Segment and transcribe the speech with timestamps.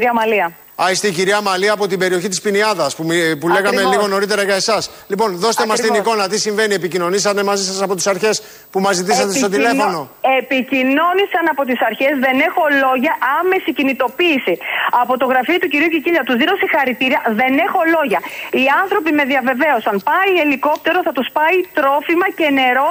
[0.00, 0.52] κυρία Μαλία.
[0.82, 3.06] Α, είστε η κυρία Μαλία από την περιοχή της Πινιάδας που,
[3.40, 4.90] που λέγαμε λίγο νωρίτερα για εσάς.
[5.06, 6.74] Λοιπόν, δώστε μας την εικόνα, τι συμβαίνει.
[6.74, 10.10] Επικοινωνήσατε μαζί σας από τις αρχές που μας ζητήσατε στο τηλέφωνο.
[10.40, 14.54] Επικοινώνησαν από τις αρχές, δεν έχω λόγια, άμεση κινητοποίηση.
[15.02, 18.20] Από το γραφείο του κυρίου Κικίλια του δίνω συγχαρητήρια, δεν έχω λόγια.
[18.60, 19.94] Οι άνθρωποι με διαβεβαίωσαν.
[20.10, 22.90] Πάει ελικόπτερο, θα τους πάει τρόφιμα και νερό.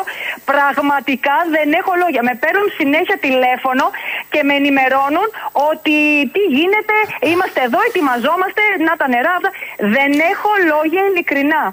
[0.52, 2.22] Πραγματικά δεν έχω λόγια.
[2.30, 3.86] Με παίρνουν συνέχεια τηλέφωνο
[4.34, 5.28] και με ενημερώνουν
[5.72, 5.98] ότι
[6.34, 6.96] τι γίνεται,
[7.32, 9.36] είμαστε εδώ ετοιμαζόμαστε, να τα νερά.
[9.96, 11.64] Δεν έχω λόγια ειλικρινά.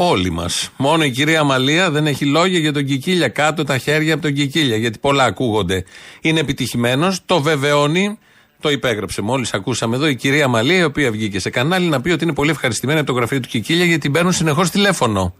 [0.00, 0.70] Όλοι μας.
[0.76, 3.28] Μόνο η κυρία Μαλία δεν έχει λόγια για τον Κικίλια.
[3.28, 4.76] Κάτω τα χέρια από τον Κικίλια.
[4.76, 5.84] Γιατί πολλά ακούγονται.
[6.20, 8.18] Είναι επιτυχημένος, το βεβαιώνει.
[8.60, 9.22] Το υπέγραψε.
[9.22, 12.32] Μόλις ακούσαμε εδώ η κυρία Μαλία, η οποία βγήκε σε κανάλι να πει ότι είναι
[12.32, 15.34] πολύ ευχαριστημένη από το γραφείο του Κικίλια γιατί την παίρνουν συνεχώς τηλέφωνο.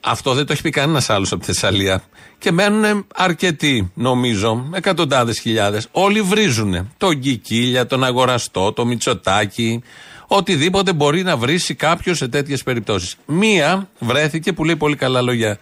[0.00, 2.02] Αυτό δεν το έχει πει κανένας άλλος από τη Θεσσαλία.
[2.38, 5.88] Και μένουν αρκετοί, νομίζω, εκατοντάδες χιλιάδες.
[5.90, 6.92] Όλοι βρίζουν.
[6.96, 9.82] Τον Κικίλια, τον Αγοραστό, το Μητσοτάκι,
[10.26, 13.16] οτιδήποτε μπορεί να βρίσει κάποιος σε τέτοιες περιπτώσεις.
[13.26, 15.58] Μία βρέθηκε που λέει πολύ καλά λόγια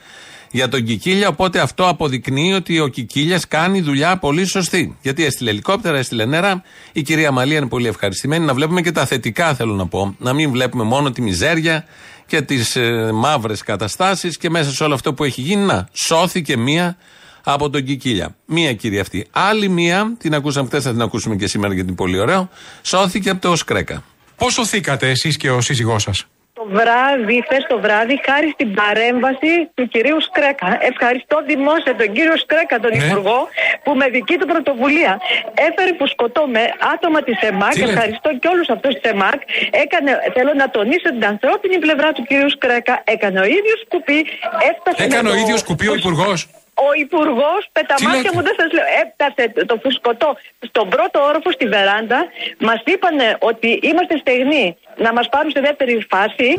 [0.54, 4.96] για τον Κικίλια, οπότε αυτό αποδεικνύει ότι ο Κικίλιας κάνει δουλειά πολύ σωστή.
[5.02, 6.62] Γιατί έστειλε ελικόπτερα, έστειλε νερά.
[6.92, 8.44] Η κυρία Μαλία είναι πολύ ευχαριστημένη.
[8.44, 10.16] Να βλέπουμε και τα θετικά, θέλω να πω.
[10.18, 11.84] Να μην βλέπουμε μόνο τη μιζέρια
[12.26, 16.56] και τις ε, μαύρες καταστάσεις και μέσα σε όλο αυτό που έχει γίνει, να σώθηκε
[16.56, 16.96] μία
[17.44, 18.36] από τον Κικίλια.
[18.46, 19.26] Μία κυρία αυτή.
[19.30, 22.48] Άλλη μία, την ακούσαμε χθες, θα την ακούσουμε και σήμερα γιατί είναι πολύ ωραίο,
[22.82, 24.02] σώθηκε από το Σκρέκα.
[24.36, 26.26] Πώς σωθήκατε εσείς και ο σύζυγός σας,
[26.58, 30.68] το βράδυ, χθες το βράδυ, χάρη στην παρέμβαση του κυρίου Σκρέκα.
[30.90, 33.04] Ευχαριστώ δημόσια τον κύριο Σκρέκα, τον ναι.
[33.04, 33.38] Υπουργό,
[33.84, 35.12] που με δική του πρωτοβουλία
[35.68, 36.62] έφερε φουσκωτό με
[36.94, 37.76] άτομα της ΕΜΑΚ.
[37.90, 39.38] Ευχαριστώ και όλους αυτούς της ΕΜΑΚ.
[39.84, 42.94] Έκανε, θέλω να τονίσω την ανθρώπινη πλευρά του κυρίου Σκρέκα.
[43.14, 44.18] Έκανε ο ίδιος κουπί,
[44.70, 45.02] έφτασε.
[45.08, 46.38] Έκανε ο ίδιος κουπί ο Υπουργός.
[46.74, 52.26] Ο Υπουργός, πεταμάτια μου δεν σας λέω, έφτασε το φουσκωτό στον πρώτο όροφο στη βεράντα.
[52.58, 56.58] Μας είπανε ότι είμαστε στεγνοί να μας πάρουν στη δεύτερη φάση.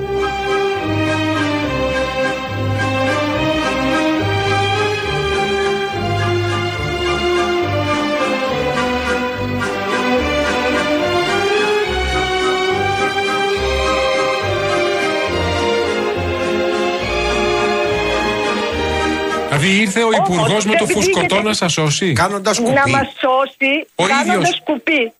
[19.57, 22.13] Δηλαδή ήρθε ο υπουργός με το φουσκωτό να σας σώσει.
[22.13, 22.73] Κάνοντας κουπί.
[22.73, 24.07] Να μας σώσει.
[24.07, 25.13] Κάνοντας κουπί.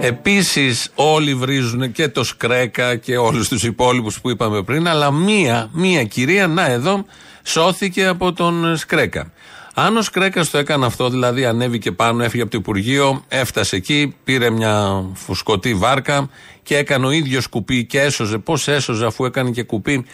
[0.00, 5.68] Επίσης, όλοι βρίζουν και το Σκρέκα και όλους τους υπόλοιπους που είπαμε πριν, αλλά μία,
[5.72, 7.04] μία κυρία, να εδώ,
[7.42, 9.32] σώθηκε από τον Σκρέκα.
[9.76, 14.14] Αν ο Σκρέκας το έκανε αυτό, δηλαδή ανέβηκε πάνω, έφυγε από το Υπουργείο, έφτασε εκεί,
[14.24, 16.28] πήρε μια φουσκωτή βάρκα
[16.62, 18.38] και έκανε ο ίδιος κουπί και έσωζε.
[18.38, 20.04] Πώς έσωζε αφού έκανε και κουπί.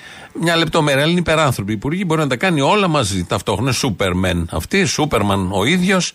[0.41, 1.03] Μια λεπτομέρεια.
[1.03, 1.71] Αλλά είναι υπεράνθρωποι.
[1.71, 3.73] Οι Υπουργοί μπορεί να τα κάνει όλα μαζί ταυτόχρονα.
[3.73, 6.13] Σούπερμεν αυτή, Σούπερμαν ο ίδιος.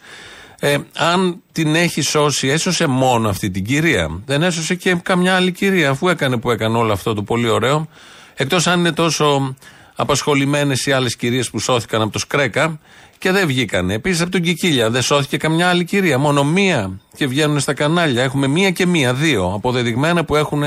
[0.60, 4.22] Ε, αν την έχει σώσει, έσωσε μόνο αυτή την κυρία.
[4.26, 7.88] Δεν έσωσε και καμιά άλλη κυρία, αφού έκανε που έκανε όλο αυτό το πολύ ωραίο.
[8.36, 9.56] Εκτός αν είναι τόσο
[9.96, 12.80] απασχολημένες οι άλλες κυρίες που σώθηκαν από το Σκρέκα
[13.18, 13.90] και δεν βγήκαν.
[13.90, 16.18] Επίσης από τον Κικίλια δεν σώθηκε καμιά άλλη κυρία.
[16.18, 18.24] Μόνο μία και βγαίνουν στα κανάλια.
[18.24, 20.64] Έχουμε μία και μία, δύο αποδεδειγμένα που έχουν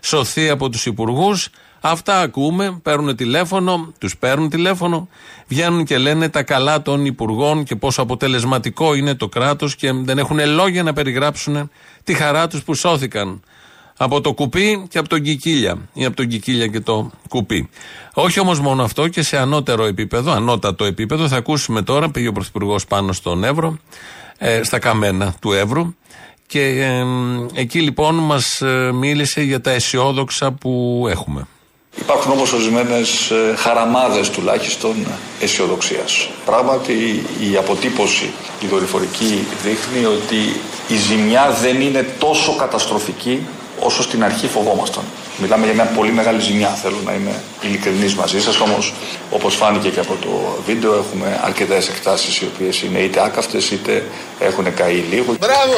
[0.00, 1.48] σωθεί από τους υπουργούς.
[1.80, 5.08] Αυτά ακούμε, παίρνουν τηλέφωνο, τους παίρνουν τηλέφωνο,
[5.46, 10.18] βγαίνουν και λένε τα καλά των υπουργών και πόσο αποτελεσματικό είναι το κράτος και δεν
[10.18, 11.70] έχουν λόγια να περιγράψουν
[12.04, 13.42] τη χαρά τους που σώθηκαν
[13.96, 17.68] από το κουπί και από τον Κικίλια ή από τον Κικίλια και το κουπί.
[18.14, 22.32] Όχι όμως μόνο αυτό και σε ανώτερο επίπεδο, ανώτατο επίπεδο, θα ακούσουμε τώρα, πήγε ο
[22.32, 23.78] Πρωθυπουργός πάνω στον Εύρο,
[24.38, 25.94] ε, στα καμένα του Εύρου
[26.46, 27.04] και ε,
[27.54, 31.46] εκεί λοιπόν μας ε, μίλησε για τα αισιόδοξα που έχουμε.
[31.98, 34.94] Υπάρχουν όμως ορισμένες χαραμάδες τουλάχιστον
[35.40, 36.28] αισιοδοξίας.
[36.44, 36.92] Πράγματι
[37.52, 43.46] η αποτύπωση, η δορυφορική δείχνει ότι η ζημιά δεν είναι τόσο καταστροφική
[43.84, 45.02] όσο στην αρχή φοβόμασταν.
[45.38, 46.68] Μιλάμε για μια πολύ μεγάλη ζημιά.
[46.68, 48.60] Θέλω να είμαι ειλικρινής μαζί σας.
[48.60, 48.94] Όμως,
[49.30, 50.28] όπως φάνηκε και από το
[50.66, 54.04] βίντεο, έχουμε αρκετές εκτάσεις οι οποίες είναι είτε άκαυτες είτε
[54.38, 55.36] έχουν καεί λίγο.
[55.40, 55.76] Μπράβο!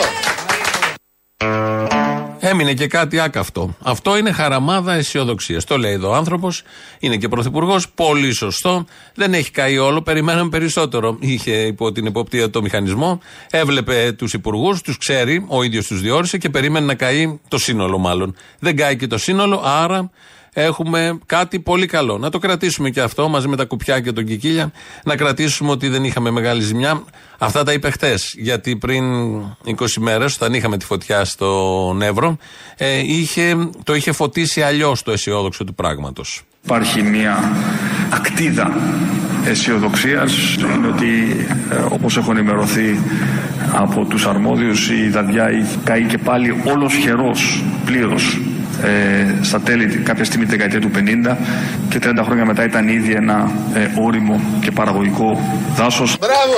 [2.48, 3.76] Έμεινε και κάτι άκαυτο.
[3.82, 5.64] Αυτό είναι χαραμάδα αισιοδοξίας.
[5.64, 6.62] Το λέει εδώ ο άνθρωπος,
[6.98, 8.84] είναι και πρωθυπουργός, πολύ σωστό.
[9.14, 11.16] Δεν έχει καεί όλο, περιμέναμε περισσότερο.
[11.20, 13.20] Είχε υπό την εποπτεία το μηχανισμό,
[13.50, 17.98] έβλεπε τους υπουργούς, τους ξέρει, ο ίδιος τους διόρισε και περίμενε να καεί το σύνολο
[17.98, 18.36] μάλλον.
[18.58, 20.10] Δεν καεί και το σύνολο, άρα
[20.58, 22.18] έχουμε κάτι πολύ καλό.
[22.18, 24.72] Να το κρατήσουμε και αυτό μαζί με τα κουπιά και τον Κικίλια.
[25.04, 27.02] Να κρατήσουμε ότι δεν είχαμε μεγάλη ζημιά.
[27.38, 28.34] Αυτά τα είπε χτες.
[28.38, 29.04] Γιατί πριν
[29.64, 32.36] 20 μέρες, όταν είχαμε τη φωτιά στο Νεύρο,
[32.76, 36.42] ε, είχε, το είχε φωτίσει αλλιώς το αισιόδοξο του πράγματος.
[36.64, 37.52] Υπάρχει μια
[38.10, 38.72] ακτίδα
[39.44, 40.54] αισιοδοξίας.
[40.54, 41.06] Είναι ότι,
[41.70, 43.00] ε, όπως έχω ενημερωθεί
[43.72, 45.48] από τους αρμόδιους η Δαδιά
[45.84, 48.38] καεί και πάλι όλος χερός πλήρως
[48.82, 51.36] ε, στα τέλη κάποια στιγμή τη δεκαετία του 50
[51.88, 55.40] και 30 χρόνια μετά ήταν ήδη ένα ε, όριμο και παραγωγικό
[55.74, 56.18] δάσος.
[56.18, 56.54] Μπράβο!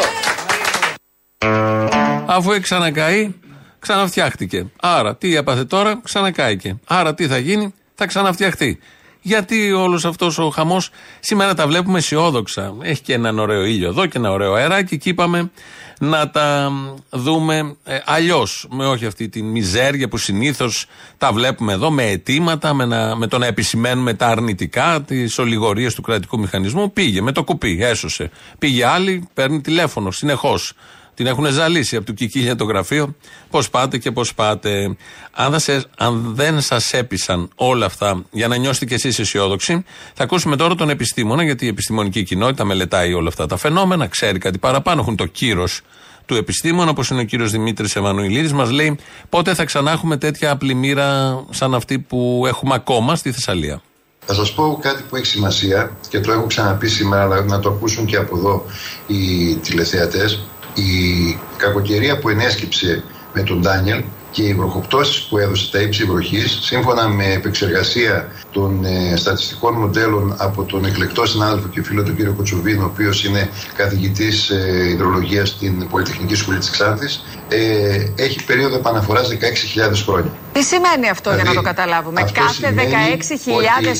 [2.26, 3.34] Αφού έχει ξανακαεί,
[3.78, 4.66] ξαναφτιάχτηκε.
[4.80, 6.78] Άρα τι έπαθε τώρα, ξανακάηκε.
[6.86, 8.78] Άρα τι θα γίνει, θα ξαναφτιαχτεί.
[9.22, 12.74] Γιατί όλος αυτός ο χαμός σήμερα τα βλέπουμε αισιόδοξα.
[12.82, 15.50] Έχει και έναν ωραίο ήλιο εδώ και ένα ωραίο αεράκι και είπαμε
[15.98, 16.72] να τα
[17.10, 18.66] δούμε ε, αλλιώς.
[18.70, 20.86] Με όχι αυτή τη μιζέρια που συνήθως
[21.18, 25.94] τα βλέπουμε εδώ, με αιτήματα, με, να, με το να επισημαίνουμε τα αρνητικά, τις ολιγορίες
[25.94, 26.92] του κρατικού μηχανισμού.
[26.92, 28.30] Πήγε με το κουπί, έσωσε.
[28.58, 30.72] Πήγε άλλη, παίρνει τηλέφωνο συνεχώς.
[31.18, 33.14] Την έχουν ζαλίσει από το Κικίλια το γραφείο.
[33.50, 34.96] Πώς πάτε και πώς πάτε.
[35.32, 35.56] Αν,
[35.96, 39.84] αν δεν σας έπεισαν όλα αυτά για να νιώσετε κι εσείς αισιόδοξοι,
[40.14, 44.38] θα ακούσουμε τώρα τον επιστήμονα, γιατί η επιστημονική κοινότητα μελετάει όλα αυτά τα φαινόμενα, ξέρει
[44.38, 45.80] κάτι παραπάνω, έχουν το κύρος
[46.26, 48.98] του επιστήμονα, όπως είναι ο κύριος Δημήτρης Εμμανουηλίδη, μας λέει
[49.28, 53.82] πότε θα ξανά έχουμε τέτοια πλημμύρα σαν αυτή που έχουμε ακόμα στη Θεσσαλία.
[54.26, 57.68] Θα σας πω κάτι που έχει σημασία και το έχω ξαναπεί σήμερα, αλλά να το
[57.68, 58.64] ακούσουν και από εδώ
[59.06, 60.42] οι τηλεθεατές
[60.78, 63.02] η κακοκαιρία που ενέσκυψε
[63.32, 68.84] με τον Ντάνιελ και οι βροχοπτώσεις που έδωσε τα ύψη βροχής, σύμφωνα με επεξεργασία των
[68.84, 73.50] ε, στατιστικών μοντέλων από τον εκλεκτό συνάδελφο και φίλο του κύριο Κοτσοβίνο, ο οποίος είναι
[73.76, 80.30] καθηγητής ε, υδρολογίας στην Πολυτεχνική Σχολή της Ξάνθης, ε, έχει περίοδο επαναφοράς 16.000 χρόνια.
[80.52, 82.82] Τι σημαίνει αυτό για να το δηλαδή, καταλάβουμε, κάθε 16.000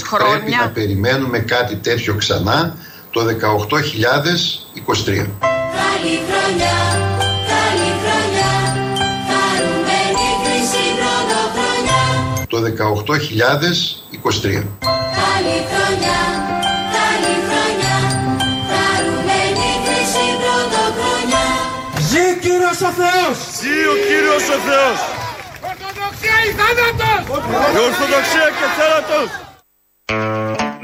[0.07, 0.39] χρόνια.
[0.39, 2.77] Πρέπει να περιμένουμε κάτι τέτοιο ξανά
[3.11, 5.58] το 18.023.
[5.81, 6.79] Καλή χρονιά,
[7.53, 8.53] καλή χρονιά,
[9.29, 12.03] χαρούμενη χρυσή πρωτοχρονιά.
[12.53, 14.45] Το 18.023.
[15.23, 16.21] Καλή χρονιά,
[16.99, 17.97] καλή χρονιά,
[18.71, 21.47] χαρούμενη χρυσή πρωτοχρονιά.
[22.09, 23.37] Ζει ο Κύριος ο Θεός!
[23.61, 24.99] Ζει ο Κύριος ο Θεός!
[25.71, 27.23] Ορθοδοξία ή θάνατος!
[27.77, 29.29] Η Ορθοδοξία και θάνατος!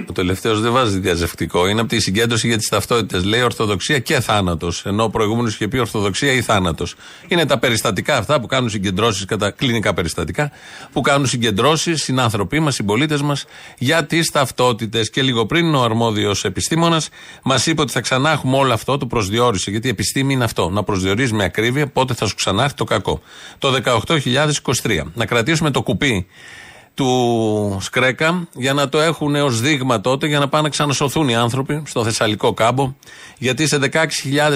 [0.09, 1.69] Ο τελευταίο δεν βάζει διαζευτικό.
[1.69, 3.25] Είναι από τη συγκέντρωση για τις ταυτότητες.
[3.25, 4.85] Λέει Ορθοδοξία και θάνατος.
[4.85, 6.95] Ενώ ο προηγούμενος είχε πει Ορθοδοξία ή θάνατος.
[7.29, 10.51] Είναι τα περιστατικά αυτά που κάνουν συγκεντρώσεις, κατά κλινικά περιστατικά,
[10.93, 13.45] που κάνουν συγκεντρώσεις συνάνθρωποι μας, συμπολίτες μας,
[13.79, 15.11] για τις ταυτότητες.
[15.11, 17.09] Και λίγο πριν ο αρμόδιος επιστήμονας
[17.43, 19.71] μας είπε ότι θα ξανά έχουμε όλο αυτό, το προσδιορίσε.
[19.71, 20.69] Γιατί η επιστήμη είναι αυτό.
[20.69, 23.21] Να προσδιορίζει με ακρίβεια πότε θα σου ξανάρθει το κακό.
[23.59, 25.01] Το 18.023.
[25.15, 26.27] Να κρατήσουμε το κουπί
[26.95, 31.37] του Σκρέκα για να το έχουν ως δείγμα τότε για να πάνε να ξανασωθούν οι
[31.37, 32.95] άνθρωποι στο Θεσσαλικό κάμπο.
[33.39, 34.09] Γιατί σε 16.000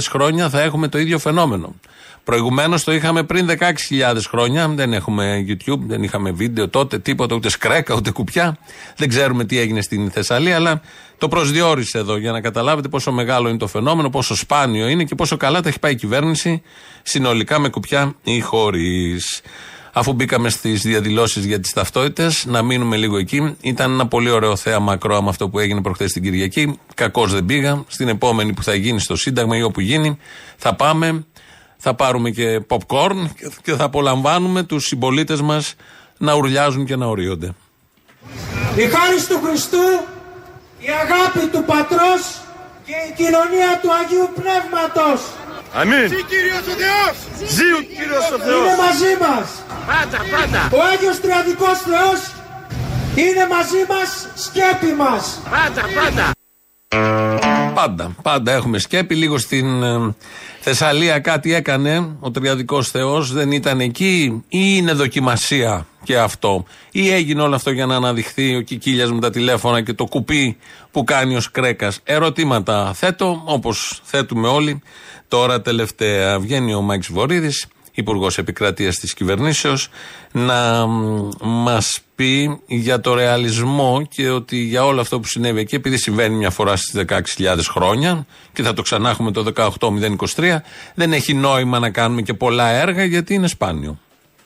[0.09, 1.75] χρόνια θα έχουμε το ίδιο φαινόμενο.
[2.25, 4.69] Προηγουμένως το είχαμε πριν 16.000 χρόνια.
[4.69, 8.59] Δεν έχουμε YouTube, δεν είχαμε βίντεο τότε, τίποτα, ούτε σκρέκα, ούτε κουπιά.
[8.97, 10.81] Δεν ξέρουμε τι έγινε στην Θεσσαλία, αλλά
[11.19, 15.15] το προσδιορίσε εδώ για να καταλάβετε πόσο μεγάλο είναι το φαινόμενο, πόσο σπάνιο είναι και
[15.15, 16.63] πόσο καλά τα έχει πάει η κυβέρνηση
[17.03, 19.19] συνολικά με κουπιά ή χωρί.
[19.99, 23.57] Αφού μπήκαμε στις διαδηλώσεις για τις ταυτότητες, να μείνουμε λίγο εκεί.
[23.61, 26.79] Ήταν ένα πολύ ωραίο θέαμα ακρόαμα αυτό που έγινε προχθές την Κυριακή.
[26.95, 27.85] Κακώ δεν πήγα.
[27.87, 30.19] Στην επόμενη που θα γίνει στο Σύνταγμα ή όπου γίνει,
[30.57, 31.25] θα πάμε,
[31.77, 33.27] θα πάρουμε και popcorn
[33.63, 35.75] και θα απολαμβάνουμε τους συμπολίτες μας
[36.19, 37.55] να ουρλιάζουν και να ορίονται.
[38.77, 39.85] Η χάρη του Χριστού,
[40.79, 42.41] η αγάπη του Πατρός
[42.85, 45.21] και η κοινωνία του Αγίου Πνεύματος
[45.73, 46.09] Αμήν.
[46.09, 47.17] Ζει Κύριος ο Θεός.
[47.57, 48.59] Ζει ο Κύριος ο Θεός.
[48.59, 49.47] Είναι μαζί μας.
[49.91, 50.61] Πάντα, πάντα.
[50.77, 52.21] Ο Άγιος Τριαδικός Θεός
[53.15, 55.41] είναι μαζί μας, σκέπη μας.
[55.51, 56.33] Πάντα, πάντα.
[57.75, 59.15] Πάντα, πάντα έχουμε σκέπη.
[59.15, 60.15] Λίγο στην ε,
[60.61, 67.11] Θεσσαλία κάτι έκανε ο Τριαδικός Θεός, δεν ήταν εκεί ή είναι δοκιμασία και αυτό; Ή
[67.13, 70.57] έγινε όλο αυτό για να αναδειχθεί ο Κικίλιας με τα τηλέφωνα και το κουπί
[70.91, 74.83] που κάνει ο Σκρέκας; Ερωτήματα θέτω, όπως θέτουμε όλοι.
[75.29, 79.89] Τώρα τελευταία βγαίνει ο Μάικς Βορύδης, Υπουργός Επικρατείας της Κυβερνήσεως,
[80.33, 80.87] να
[81.41, 86.35] μας πει για το ρεαλισμό και ότι για όλο αυτό που συνέβη εκεί, επειδή συμβαίνει
[86.35, 90.57] μια φορά στις 16.000 χρόνια και θα το ξανά έχουμε το 18.023,
[90.95, 93.99] δεν έχει νόημα να κάνουμε και πολλά έργα γιατί είναι σπάνιο.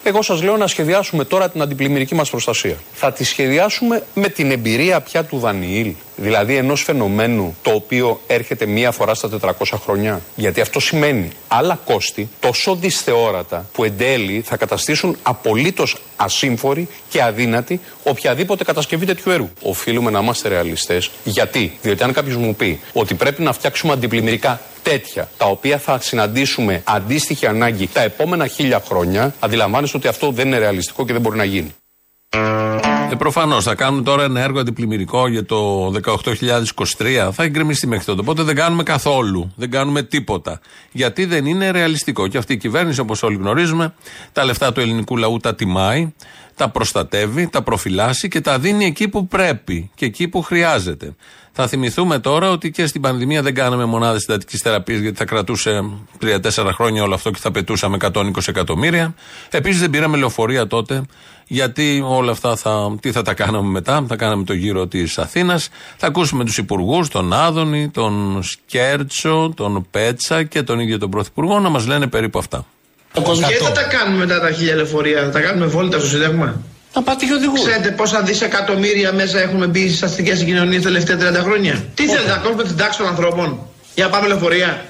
[0.04, 2.76] Εγώ σας λέω να σχεδιάσουμε τώρα την αντιπλημμυρική μας προστασία.
[2.92, 5.94] Θα τη σχεδιάσουμε με την εμπειρία πια του Δανιήλ.
[6.16, 9.50] Δηλαδή ενός φαινομένου το οποίο έρχεται μία φορά στα 400
[9.84, 10.20] χρόνια.
[10.34, 17.22] Γιατί αυτό σημαίνει άλλα κόστη τόσο δυσθεώρατα που εν τέλει θα καταστήσουν απολύτως ασύμφορη και
[17.22, 19.50] αδύνατη οποιαδήποτε κατασκευή τέτοιου έργου.
[19.62, 21.10] Οφείλουμε να είμαστε ρεαλιστές.
[21.24, 26.00] Γιατί; Διότι αν κάποιος μου πει ότι πρέπει να φτιάξουμε αντιπλημμυρικά τέτοια, τα οποία θα
[26.00, 31.20] συναντήσουμε αντίστοιχη ανάγκη τα επόμενα χίλια χρόνια, αντιλαμβάνεστε ότι αυτό δεν είναι ρεαλιστικό και δεν
[31.20, 31.74] μπορεί να γίνει.
[32.34, 37.30] Ε, Προφανώς θα κάνουν τώρα ένα έργο αντιπλημμυρικό για το 18.023.
[37.32, 38.20] Θα εγκρεμιστεί μέχρι τότε.
[38.20, 39.52] Οπότε δεν κάνουμε καθόλου.
[39.56, 40.60] Δεν κάνουμε τίποτα.
[40.92, 42.28] Γιατί δεν είναι ρεαλιστικό.
[42.28, 43.94] Και αυτή η κυβέρνηση, όπως όλοι γνωρίζουμε,
[44.32, 46.12] τα λεφτά του ελληνικού λαού τα τιμάει,
[46.62, 51.14] τα προστατεύει, τα προφυλάσσει και τα δίνει εκεί που πρέπει και εκεί που χρειάζεται.
[51.52, 55.84] Θα θυμηθούμε τώρα ότι και στην πανδημία δεν κάναμε μονάδες συντατικής θεραπείας γιατί θα κρατούσε
[56.22, 59.14] 3-4 χρόνια όλο αυτό και θα πετούσαμε 120 εκατομμύρια.
[59.50, 61.02] Επίσης δεν πήραμε λεωφορεία τότε
[61.46, 65.68] γιατί όλα αυτά θα, τι θα τα κάναμε μετά, θα κάναμε το γύρο της Αθήνας.
[65.96, 71.58] Θα ακούσουμε τους υπουργούς, τον Άδωνη, τον Σκέρτσο, τον Πέτσα και τον ίδιο τον Πρωθυπουργό
[71.58, 72.66] να μας λένε περίπου αυτά.
[73.12, 76.60] Και θα τα κάνουμε μετά τα χίλια λεωφορεία, θα τα κάνουμε βόλτα στο Σύνταγμα.
[76.94, 77.54] Να πάτε και οδηγού.
[77.54, 82.30] Ξέρετε πόσα δισεκατομμύρια μέσα έχουμε μπει στις αστικές συγκοινωνίες τα τελευταία 30 χρόνια; Τι θέλετε
[82.30, 83.58] να κόβουμε την τάξη των ανθρώπων;
[83.94, 84.84] Για να πάμε λεωφορεία.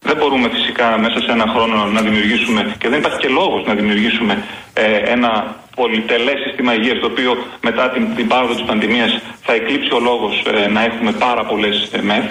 [0.00, 3.74] Δεν μπορούμε φυσικά μέσα σε ένα χρόνο να δημιουργήσουμε και δεν υπάρχει και λόγος να
[3.74, 5.30] δημιουργήσουμε ε, ένα
[5.74, 7.30] πολυτελές σύστημα υγείας το οποίο
[7.60, 9.10] μετά την, την πάροδο της πανδημίας
[9.42, 12.24] θα εκλείψει ο λόγος ε, να έχουμε πάρα πολλές ε, ΜΕΘ.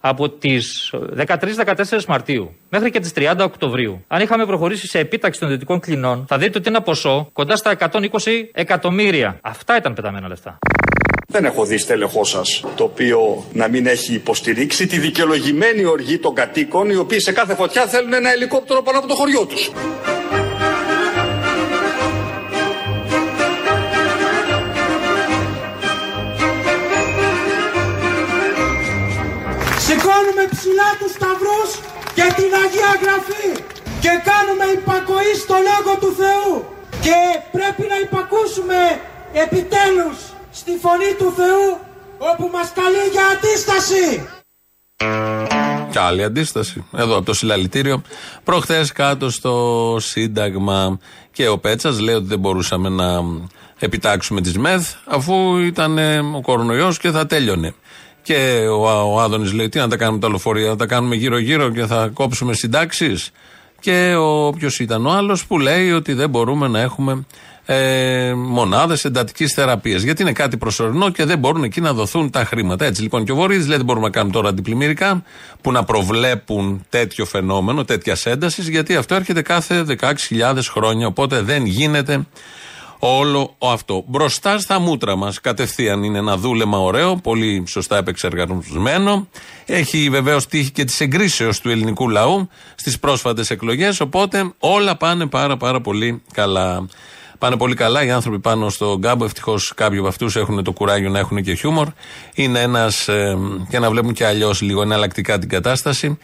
[0.00, 0.94] Από τις
[1.26, 6.24] 13-14 Μαρτίου μέχρι και τις 30 Οκτωβρίου, αν είχαμε προχωρήσει σε επίταξη των δυτικών κλινών,
[6.28, 8.08] θα δείτε ότι είναι ένα ποσό κοντά στα 120
[8.52, 9.38] εκατομμύρια.
[9.42, 10.58] Αυτά ήταν πεταμένα λεφτά.
[11.28, 16.34] Δεν έχω δει στέλεχό σας το οποίο να μην έχει υποστηρίξει τη δικαιολογημένη οργή των
[16.34, 19.70] κατοίκων οι οποίοι σε κάθε φωτιά θέλουν ένα ελικόπτερο πάνω από το χωριό τους.
[30.58, 31.70] Ψηλά τους σταυρούς
[32.16, 33.48] και την Αγία Γραφή
[34.04, 36.52] και κάνουμε υπακοή στο Λόγο του Θεού
[37.06, 37.18] και
[37.56, 38.78] πρέπει να υπακούσουμε
[39.44, 40.16] επιτέλους
[40.60, 41.66] στη φωνή του Θεού
[42.30, 44.06] όπου μας καλεί για αντίσταση.
[45.92, 46.84] Και άλλη αντίσταση.
[46.96, 48.02] Εδώ από το συλλαλητήριο.
[48.44, 49.54] Προχθές κάτω στο
[50.00, 50.98] Σύνταγμα.
[51.32, 53.22] Και ο Πέτσας λέει ότι δεν μπορούσαμε να
[53.78, 57.74] επιτάξουμε τις ΜΕΘ αφού ήταν ε, ο κορονοϊός και θα τέλειωνε.
[58.28, 61.70] Και ο, ο Άδωνης λέει: Τι να τα κάνουμε τα λεωφορεία, θα τα κάνουμε γύρω-γύρω
[61.70, 63.30] και θα κόψουμε συντάξεις.
[63.80, 67.24] Και ο ποιο ήταν ο άλλος που λέει ότι δεν μπορούμε να έχουμε
[67.66, 70.02] ε, μονάδες εντατικής θεραπείας.
[70.02, 72.84] Γιατί είναι κάτι προσωρινό και δεν μπορούν εκεί να δοθούν τα χρήματα.
[72.84, 75.22] Έτσι λοιπόν και ο Βορύδης λέει: Δεν μπορούμε να κάνουμε τώρα αντιπλημμυρικά
[75.60, 81.06] που να προβλέπουν τέτοιο φαινόμενο, τέτοιας έντασης, γιατί αυτό έρχεται κάθε 16.000 χρόνια.
[81.06, 82.26] Οπότε δεν γίνεται
[82.98, 84.04] όλο αυτό.
[84.06, 89.28] Μπροστά στα μούτρα μας, κατευθείαν είναι ένα δούλεμα ωραίο, πολύ σωστά επεξεργασμένο.
[89.66, 94.00] Έχει βεβαίως τύχει και της εγκρίσεως του ελληνικού λαού στις πρόσφατες εκλογές.
[94.00, 96.86] Οπότε όλα πάνε πάρα πάρα πολύ καλά.
[97.38, 99.24] Πάνε πολύ καλά οι άνθρωποι πάνω στον κάμπο.
[99.24, 101.88] Ευτυχώς κάποιοι από αυτούς έχουν το κουράγιο να έχουν και χιούμορ.
[102.34, 103.36] Είναι ένας, ε,
[103.68, 106.18] και να βλέπουν και αλλιώς λίγο εναλλακτικά την κατάσταση.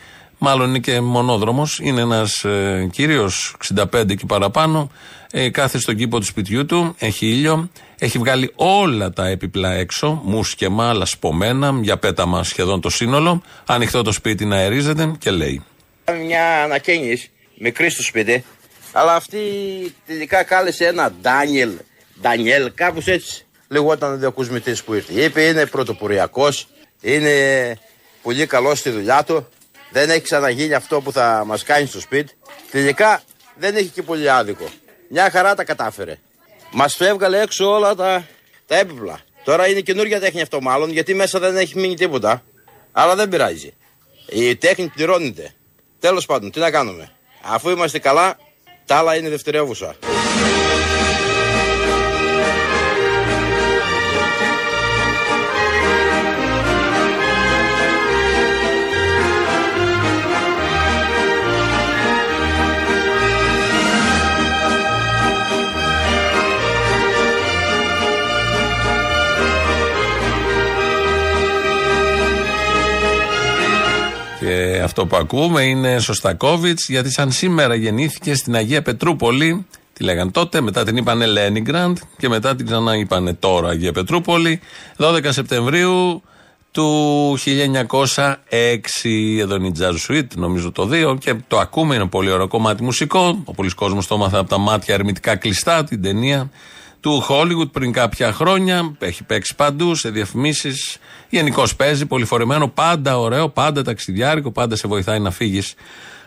[0.44, 1.78] Μάλλον είναι και μονόδρομος.
[1.82, 4.90] Είναι ένας ε, κύριος 65 και παραπάνω.
[5.30, 6.94] Ε, κάθε στον κήπο του σπιτιού του.
[6.98, 7.70] Έχει ήλιο.
[7.98, 10.20] Έχει βγάλει όλα τα έπιπλα έξω.
[10.24, 11.78] Μουσκεμά, αλλά σπομένα.
[11.80, 13.42] Για πέταμα σχεδόν το σύνολο.
[13.66, 15.64] Ανοιχτό το σπίτι να αερίζεται και λέει.
[16.26, 18.44] Μια ανακαίνιση μικρή στο σπίτι.
[18.92, 19.38] Αλλά αυτή
[20.06, 21.70] τελικά κάλεσε ένα Ντάνιελ.
[22.20, 25.12] Ντανιέλ, κάπως έτσι λεγόταν ο διακοσμητής που ήρθε.
[25.12, 26.68] Είπε είναι πρωτοποριακός.
[27.00, 27.32] Είναι
[28.22, 29.46] πολύ καλός στη δουλειά του.
[29.94, 32.34] Δεν έχει ξαναγίνει αυτό που θα μας κάνει στο σπίτι.
[32.70, 33.22] Τελικά
[33.56, 34.68] δεν έχει και πολύ άδικο.
[35.08, 36.18] Μια χαρά τα κατάφερε.
[36.72, 38.26] Μας το έβγαλε έξω όλα τα,
[38.66, 39.20] τα έπιπλα.
[39.44, 42.42] Τώρα είναι καινούργια τέχνη αυτό μάλλον γιατί μέσα δεν έχει μείνει τίποτα.
[42.92, 43.74] Αλλά δεν πειράζει.
[44.28, 45.54] Η τέχνη πληρώνεται.
[45.98, 47.12] Τέλος πάντων, τι να κάνουμε.
[47.42, 48.38] Αφού είμαστε καλά,
[48.84, 49.96] τα άλλα είναι δευτερεύουσα.
[74.84, 79.66] Αυτό που ακούμε είναι Σωστακόβιτς, γιατί σαν σήμερα γεννήθηκε στην Αγία Πετρούπολη.
[79.92, 84.60] Τη λέγαν τότε, μετά την είπανε Λένιγκραντ και μετά την ξανά είπανε τώρα Αγία Πετρούπολη.
[84.98, 86.22] 12 Σεπτεμβρίου
[86.70, 89.38] του 1906.
[89.40, 92.82] Εδώ είναι η Jazz Suite, νομίζω το 2 και το ακούμε, είναι πολύ ωραίο κομμάτι
[92.82, 93.42] μουσικό.
[93.44, 96.50] Ο πολλή κόσμος το έμαθε από τα μάτια ερμητικά κλειστά, την ταινία
[97.00, 98.96] του Hollywood πριν κάποια χρόνια.
[98.98, 100.98] Έχει παίξει παντού σε διαφημίσεις.
[101.34, 105.74] Γενικώς παίζει, πολυφορεμένο, πάντα ωραίο, πάντα ταξιδιάρικο, πάντα σε βοηθάει να φύγεις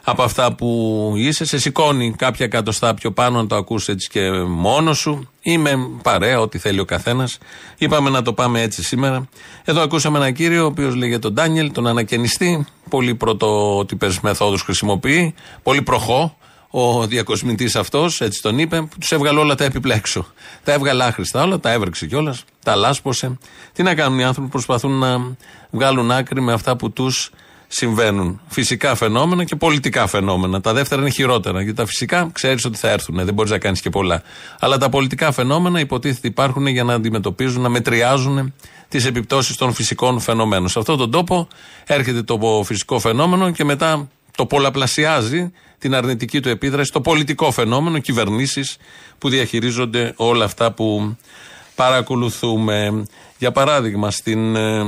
[0.04, 1.46] από αυτά που είσαι.
[1.46, 5.30] Σε σηκώνει κάποια εκατοστά πιο πάνω να το ακούσει έτσι και μόνος σου.
[5.42, 7.38] Είμαι παρέα, ό,τι θέλει ο καθένας.
[7.78, 9.28] Είπαμε να το πάμε έτσι σήμερα.
[9.64, 12.66] Εδώ ακούσαμε έναν κύριο, ο οποίος λέγεται τον Ντάνιελ, τον ανακαινιστή.
[12.90, 15.34] Πολύ πρωτότυπε μεθόδους χρησιμοποιεί.
[15.64, 16.38] Πολύ προχώ.
[16.70, 20.26] Ο διακοσμητής αυτός, έτσι τον είπε, που τους έβγαλε όλα τα επιπλέξω.
[20.64, 23.38] Τα έβγαλε άχρηστα όλα, τα έβρεξε κιόλας, τα λάσπωσε.
[23.74, 25.36] Τι να κάνουν οι άνθρωποι που προσπαθούν να
[25.70, 27.32] βγάλουν άκρη με αυτά που τους
[27.68, 28.42] συμβαίνουν.
[28.48, 30.62] Φυσικά φαινόμενα και πολιτικά φαινόμενα.
[30.62, 31.62] Τα δεύτερα είναι χειρότερα.
[31.62, 34.22] Γιατί τα φυσικά ξέρεις ότι θα έρθουν, δεν μπορείς να κάνεις και πολλά.
[34.60, 38.54] Αλλά τα πολιτικά φαινόμενα υποτίθεται υπάρχουν για να αντιμετωπίζουν, να μετριάζουν
[38.88, 40.70] τις επιπτώσεις των φυσικών φαινομένων.
[40.70, 41.48] Σε αυτόν τον τόπο
[41.86, 48.00] έρχεται το φυσικό φαινόμενο και μετά το πολλαπλασιάζει την αρνητική του επίδραση στο πολιτικό φαινόμενο,
[48.00, 48.78] κυβερνήσεις
[49.18, 51.18] που διαχειρίζονται όλα αυτά που
[51.76, 53.06] παρακολουθούμε.
[53.38, 54.86] Για παράδειγμα, στην, ε,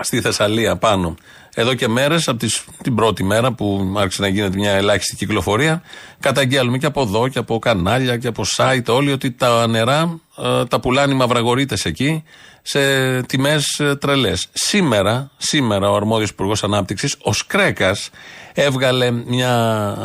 [0.00, 1.14] στη Θεσσαλία πάνω,
[1.54, 5.82] εδώ και μέρες, από τις, την πρώτη μέρα που άρχισε να γίνεται μια ελάχιστη κυκλοφορία,
[6.20, 10.64] καταγγέλουμε και από εδώ και από κανάλια και από site όλοι ότι τα νερά ε,
[10.64, 12.22] τα πουλάνε οι μαυραγωρίτε εκεί
[12.70, 14.48] σε τιμές ε, τρελές.
[14.52, 18.10] Σήμερα, σήμερα ο αρμόδιος Υπουργός Ανάπτυξης, ο Σκρέκας,
[18.54, 19.54] έβγαλε μια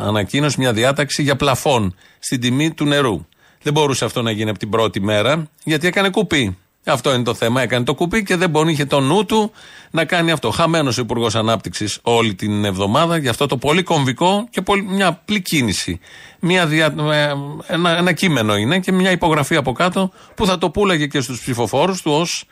[0.06, 3.26] ανακοίνωση, μια διάταξη για πλαφόν στην τιμή του νερού.
[3.62, 6.58] Δεν μπορούσε αυτό να γίνει από την πρώτη μέρα, γιατί έκανε κουπί.
[6.86, 7.62] Αυτό είναι το θέμα.
[7.62, 9.52] Έκανε το κουπί και δεν μπορεί, είχε το νου του
[9.92, 10.50] να κάνει αυτό.
[10.50, 15.08] Χαμένος ο Υπουργός Ανάπτυξης όλη την εβδομάδα για αυτό το πολύ κομβικό και πολύ, μια
[15.08, 16.00] απλή κίνηση.
[16.40, 17.34] Μια δια, ε,
[17.74, 21.40] ένα, ένα κείμενο είναι και μια υπογραφή από κάτω που θα το πούλαγε και στους
[21.40, 22.46] ψηφοφόρους του ως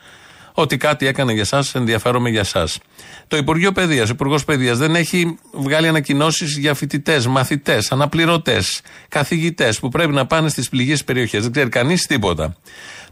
[0.54, 2.68] ότι κάτι έκανε για εσά, ενδιαφέρομαι για εσά.
[3.28, 9.78] Το Υπουργείο Παιδείας, ο Υπουργός Παιδείας δεν έχει βγάλει ανακοινώσεις για φοιτητές, μαθητές, αναπληρωτές, καθηγητές
[9.78, 11.42] που πρέπει να πάνε στις πληγέ περιοχές.
[11.42, 12.56] Δεν ξέρει κανείς τίποτα.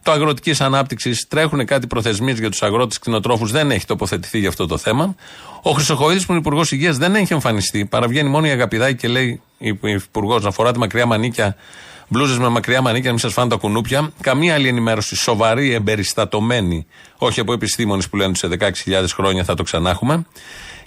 [0.03, 4.67] Το αγροτικής ανάπτυξης τρέχουν κάτι προθεσμίες για τους αγρότες κτηνοτρόφους, δεν έχει τοποθετηθεί για αυτό
[4.67, 5.15] το θέμα.
[5.63, 7.85] Ο Χρυσοχοίδης, που είναι υπουργός υγείας, δεν έχει εμφανιστεί.
[7.85, 9.41] Παραβγαίνει μόνο η Αγαπηδάκη και λέει
[9.81, 11.57] υπουργό να φοράτε μακριά μανίκια,
[12.11, 14.13] μπλούζες με μακριά μανίκια, να μην σας φάνε τα κουνούπια.
[14.21, 18.49] Καμία άλλη ενημέρωση σοβαρή, εμπεριστατωμένη, όχι από επιστήμονες που λένε ότι σε
[18.87, 20.27] 16.000 χρόνια θα το ξανά έχουμε.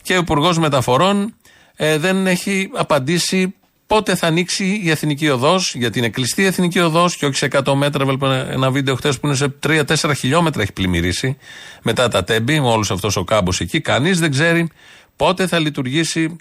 [0.02, 1.34] Και ο Υπουργός Μεταφορών
[1.76, 3.54] ε, δεν έχει απαντήσει
[3.88, 7.48] πότε θα ανοίξει η εθνική οδός, γιατί είναι κλειστή η εθνική οδός και όχι σε
[7.52, 8.06] 100 μέτρα.
[8.06, 11.38] Βλέπω ένα βίντεο χθε που είναι σε 3-4 χιλιόμετρα έχει πλημμυρίσει
[11.84, 13.82] μετά τα τέμπη, με όλος αυτός ο κάμπος εκεί.
[13.82, 14.70] Κανείς δεν ξέρει
[15.16, 16.36] πότε θα λειτουργήσει,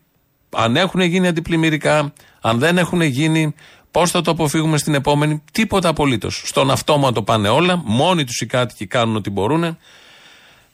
[0.50, 3.54] αν έχουν γίνει αντιπλημμυρικά, αν δεν έχουν γίνει,
[3.92, 6.42] πώς θα το αποφύγουμε στην επόμενη; Τίποτα απολύτως.
[6.44, 7.82] Στον αυτόματο πάνε όλα.
[7.84, 9.78] Μόνοι τους οι κάτοικοι κάνουν ό,τι μπορούν.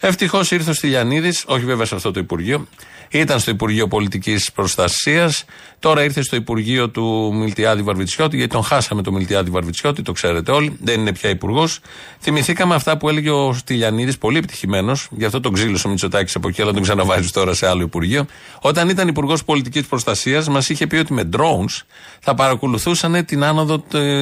[0.00, 2.66] Ευτυχώς ήρθε ο Στυλιανίδης, όχι βέβαια σε αυτό το Υπουργείο,
[3.10, 5.44] ήταν στο Υπουργείο Πολιτικής Προστασίας,
[5.78, 10.50] τώρα ήρθε στο Υπουργείο του Μιλτιάδη Βαρβιτσιώτη, γιατί τον χάσαμε το Μιλτιάδη Βαρβιτσιώτη, το ξέρετε
[10.52, 11.80] όλοι, δεν είναι πια Υπουργός.
[12.20, 16.48] Θυμηθήκαμε αυτά που έλεγε ο Στυλιανίδης, πολύ επιτυχημένος, γι' αυτό τον ξύλωσε ο Μητσοτάκης από
[16.48, 18.26] εκεί, αλλά τον ξαναβάζεις τώρα σε άλλο Υπουργείο.
[18.60, 21.82] Όταν ήταν Υπουργός Πολιτικής Προστασίας, μας είχε πει ότι με drones
[22.20, 23.78] θα παρακολουθούσαν την άνοδο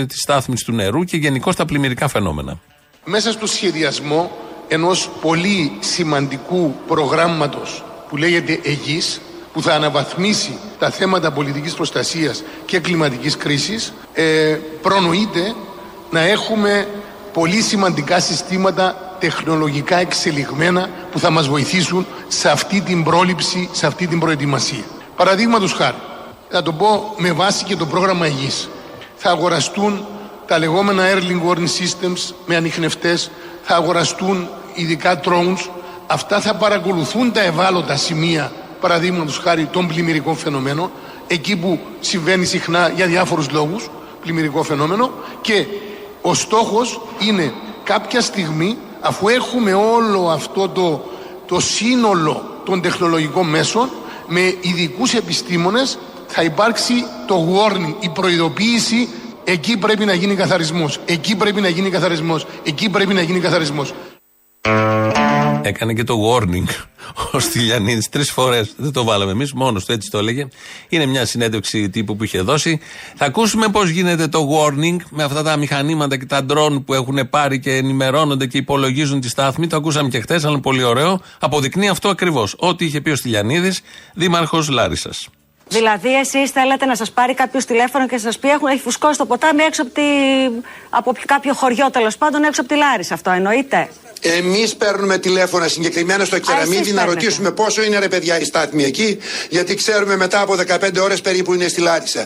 [0.07, 2.61] της στάθμης του νερού και γενικώ τα πλημμυρικά φαινόμενα.
[3.05, 4.31] Μέσα στο σχεδιασμό
[4.69, 9.21] ενός πολύ σημαντικού προγράμματος που λέγεται ΕΓΙΣ
[9.53, 15.55] που θα αναβαθμίσει τα θέματα πολιτικής προστασίας και κλιματικής κρίσης ε, προνοείται
[16.11, 16.89] να έχουμε
[17.33, 24.07] πολύ σημαντικά συστήματα τεχνολογικά εξελιγμένα που θα μας βοηθήσουν σε αυτή την πρόληψη, σε αυτή
[24.07, 24.85] την προετοιμασία.
[25.17, 25.97] Παραδείγματος χάρη,
[26.49, 28.69] θα το πω με βάση και το πρόγραμμα ΕΓΙΣ.
[29.17, 30.07] Θα αγοραστούν
[30.47, 33.31] τα λεγόμενα Early Warning Systems με ανιχνευτές,
[33.63, 35.69] θα αγοραστούν ειδικά drones,
[36.07, 40.91] αυτά θα παρακολουθούν τα ευάλωτα σημεία, παραδείγματος χάρη των πλημμυρικών φαινομένων,
[41.27, 43.91] εκεί που συμβαίνει συχνά για διάφορους λόγους,
[44.21, 45.67] πλημμυρικό φαινόμενο, και
[46.23, 47.53] ο στόχος είναι
[47.85, 51.05] κάποια στιγμή, αφού έχουμε όλο αυτό το,
[51.47, 53.91] το σύνολο των τεχνολογικών μέσων,
[54.27, 56.95] με ειδικούς επιστήμονες θα υπάρξει
[57.27, 59.09] το warning, η προειδοποίηση
[59.49, 60.99] Εκεί πρέπει να γίνει καθαρισμός.
[61.07, 62.47] Εκεί πρέπει να γίνει καθαρισμός.
[62.65, 63.95] Εκεί πρέπει να γίνει καθαρισμός.
[65.67, 66.67] Έκανε και το warning
[67.33, 68.75] ο Στυλιανίδης τρεις φορές.
[68.77, 70.49] Δεν το βάλαμε εμείς, μόνος του έτσι το έλεγε.
[70.89, 72.81] Είναι μια συνέντευξη τύπου που είχε δώσει.
[73.15, 77.29] Θα ακούσουμε πώς γίνεται το warning με αυτά τα μηχανήματα και τα ντρόν που έχουν
[77.31, 79.67] πάρει και ενημερώνονται και υπολογίζουν τη στάθμη.
[79.67, 81.21] Το ακούσαμε και χθες, αλλά είναι πολύ ωραίο.
[81.41, 82.55] Αποδεικνύει αυτό ακριβώς.
[82.59, 83.81] Ό,τι είχε πει ο Στυλιανίδης,
[84.15, 85.29] δήμαρχος Λάρισας.
[85.69, 89.27] Δηλαδή, εσείς θέλετε να σας πάρει κάποιος τηλέφωνο και σας πει: Έχουν, έχει φουσκώσει το
[89.27, 90.03] ποτάμι έξω από, τη,
[90.91, 93.15] από κάποιο χωριό τέλος πάντων, έξω από τη Λάρισα.
[93.15, 93.89] Αυτό εννοείται.
[94.21, 99.19] Εμείς παίρνουμε τηλέφωνα συγκεκριμένα στο Κεραμίδι να ρωτήσουμε πόσο είναι ρε παιδιά η στάθμη εκεί,
[99.51, 102.25] γιατί ξέρουμε μετά από 15 ώρες περίπου είναι στη Λάρισα.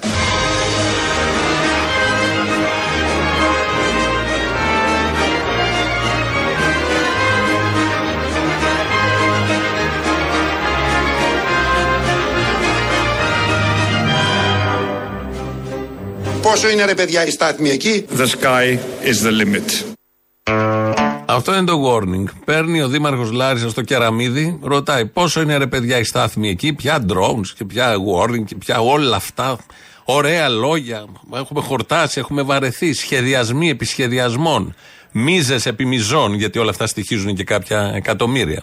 [16.51, 19.95] Πόσο είναι ρε παιδιά η στάθμη εκεί; The sky is the limit.
[21.27, 22.25] Αυτό είναι το warning.
[22.45, 27.05] Παίρνει ο Δήμαρχος Λάρισας στο κεραμίδι, ρωτάει πόσο είναι ρε παιδιά η στάθμη εκεί, ποια
[27.09, 29.59] drones και ποια warning και ποια όλα αυτά.
[30.05, 31.05] Ωραία λόγια.
[31.35, 32.93] Έχουμε χορτάσει, έχουμε βαρεθεί.
[32.93, 34.75] Σχεδιασμοί επισχεδιασμών.
[35.13, 38.63] Μίζες επιμιζών, γιατί όλα αυτά στοιχίζουν και κάποια εκατομμύρια.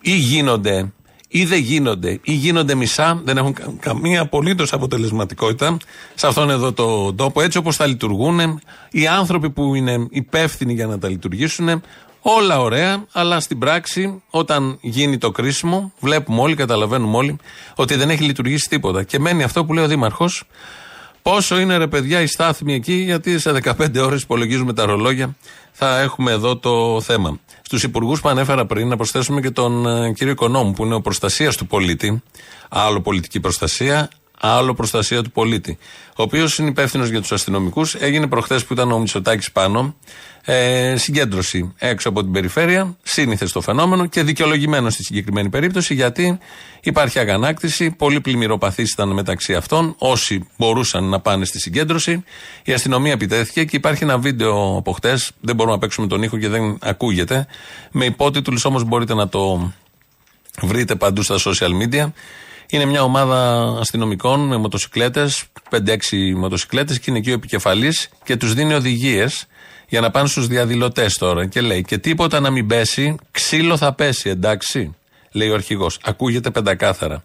[0.00, 0.92] Ή γίνονται
[1.28, 5.76] ή δεν γίνονται, ή γίνονται μισά, δεν έχουν καμία απολύτως αποτελεσματικότητα
[6.14, 8.60] σε αυτόν εδώ το τόπο, έτσι όπως θα λειτουργούν
[8.90, 11.82] οι άνθρωποι που είναι υπεύθυνοι για να τα λειτουργήσουν.
[12.20, 17.36] Όλα ωραία, αλλά στην πράξη, όταν γίνει το κρίσιμο, βλέπουμε όλοι, καταλαβαίνουμε όλοι,
[17.74, 19.02] ότι δεν έχει λειτουργήσει τίποτα.
[19.02, 20.44] Και μένει αυτό που λέει ο Δήμαρχος,
[21.22, 25.36] πόσο είναι ρε παιδιά η στάθμη εκεί, γιατί σε 15 ώρες υπολογίζουμε τα ρολόγια,
[25.72, 27.38] θα έχουμε εδώ το θέμα.
[27.70, 31.00] Στου υπουργούς που ανέφερα πριν, να προσθέσουμε και τον ε, κύριο Οικονόμου, που είναι ο
[31.00, 32.22] προστασίας του πολίτη.
[32.68, 34.08] Άλλο πολιτική προστασία,
[34.40, 35.78] άλλο προστασία του πολίτη.
[36.16, 37.94] Ο οποίος είναι υπεύθυνος για τους αστυνομικούς.
[37.94, 39.94] Έγινε προχθές που ήταν ο Μητσοτάκης πάνω.
[40.44, 42.96] Ε, συγκέντρωση έξω από την περιφέρεια.
[43.02, 46.38] Σύνηθε το φαινόμενο και δικαιολογημένο στη συγκεκριμένη περίπτωση γιατί
[46.80, 47.90] υπάρχει αγανάκτηση.
[47.90, 49.94] Πολλοί πλημμυροπαθεί ήταν μεταξύ αυτών.
[49.98, 52.24] Όσοι μπορούσαν να πάνε στη συγκέντρωση.
[52.64, 55.30] Η αστυνομία επιτέθηκε και υπάρχει ένα βίντεο από χτες.
[55.40, 57.46] Δεν μπορούμε να παίξουμε τον ήχο και δεν ακούγεται.
[57.90, 59.72] Με υπότιτλους όμως μπορείτε να το
[60.62, 62.06] βρείτε παντού στα social media.
[62.70, 68.54] Είναι μια ομάδα αστυνομικών με μοτοσυκλέτες, 5-6 μοτοσυκλέτες και είναι εκεί ο επικεφαλής και τους
[68.54, 69.46] δίνει οδηγίες
[69.88, 71.46] για να πάνε στους διαδηλωτές τώρα.
[71.46, 74.94] Και λέει: Και τίποτα να μην πέσει, ξύλο θα πέσει, εντάξει.
[75.32, 75.98] Λέει ο αρχηγός.
[76.02, 77.22] Ακούγεται πεντακάθαρα.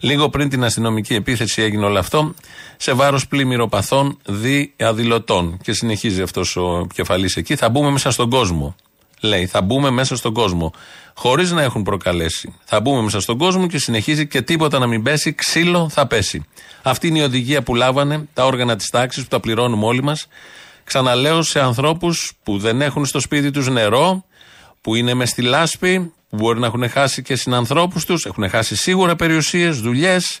[0.00, 2.34] Λίγο πριν την αστυνομική επίθεση έγινε όλο αυτό
[2.76, 5.58] σε βάρος πλημμυροπαθών διαδηλωτών.
[5.62, 7.56] Και συνεχίζει αυτός ο επικεφαλής εκεί.
[7.56, 8.76] Θα μπούμε μέσα στον κόσμο.
[9.20, 10.72] Λέει, θα μπούμε μέσα στον κόσμο.
[11.14, 12.54] Χωρίς να έχουν προκαλέσει.
[12.64, 16.44] Θα μπούμε μέσα στον κόσμο και συνεχίζει και τίποτα να μην πέσει, ξύλο θα πέσει.
[16.82, 20.28] Αυτή είναι η οδηγία που λάβανε τα όργανα της τάξης που τα πληρώνουμε όλοι μας.
[20.84, 24.24] Ξαναλέω σε ανθρώπους που δεν έχουν στο σπίτι τους νερό,
[24.80, 28.76] που είναι μες στη λάσπη, που μπορεί να έχουν χάσει και συνανθρώπους τους, έχουν χάσει
[28.76, 30.40] σίγουρα περιουσίες, δουλειές.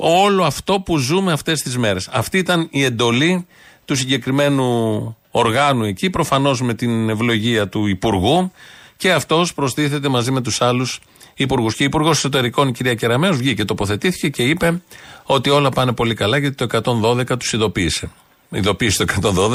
[0.00, 2.08] Όλο αυτό που ζούμε αυτές τις μέρες.
[2.08, 3.46] Αυτή ήταν η εντολή
[3.84, 8.52] του συγκεκριμένου οργάνου εκεί, προφανώς με την ευλογία του Υπουργού.
[8.96, 11.00] Και αυτός προστίθεται μαζί με τους άλλους
[11.34, 11.74] υπουργούς.
[11.74, 14.82] Και η Υπουργός Εσωτερικών, η κυρία Κεραμέο, βγήκε, τοποθετήθηκε και είπε
[15.24, 16.66] ότι όλα πάνε πολύ καλά γιατί το
[17.02, 18.10] 112 τους ειδοποίησε.
[18.50, 19.12] Ειδοποίησε το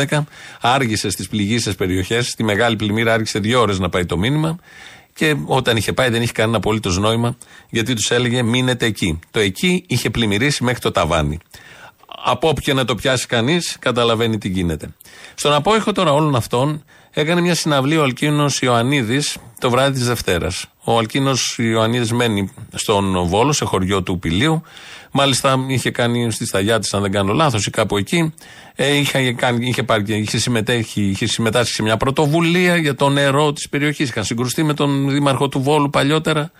[0.09, 0.23] 112,
[0.61, 2.27] άργησε στις πληγήσεις περιοχές.
[2.27, 4.57] Στη μεγάλη πλημμύρα άργησε δύο ώρες να πάει το μήνυμα.
[5.13, 7.38] Και όταν είχε πάει δεν είχε κανένα απολύτως νόημα
[7.69, 9.19] γιατί τους έλεγε μείνετε εκεί.
[9.31, 11.39] Το εκεί είχε πλημμυρίσει μέχρι το ταβάνι
[12.27, 14.89] από όποιο να το πιάσει κανείς, καταλαβαίνει τι γίνεται.
[15.35, 20.65] Στον απόϊχο τώρα όλων αυτών έκανε μια συναυλή ο Αλκίνος Ιωαννίδης το βράδυ της Δευτέρας.
[20.83, 24.61] Ο Αλκίνος Ιωαννίδης μένει στον Βόλο, σε χωριό του Πηλίου.
[25.11, 28.33] Μάλιστα είχε κάνει στη σταγιά της, αν δεν κάνω λάθος, ή κάπου εκεί.
[28.75, 33.53] Ε, είχε, κάνει, είχε, πάρει, είχε, συμμετέχει, είχε συμμετάσχει σε μια πρωτοβουλία για το νερό
[33.53, 34.09] της περιοχής.
[34.09, 36.51] Είχαν συγκρουστεί με τον δήμαρχο του Βόλου παλιότερα,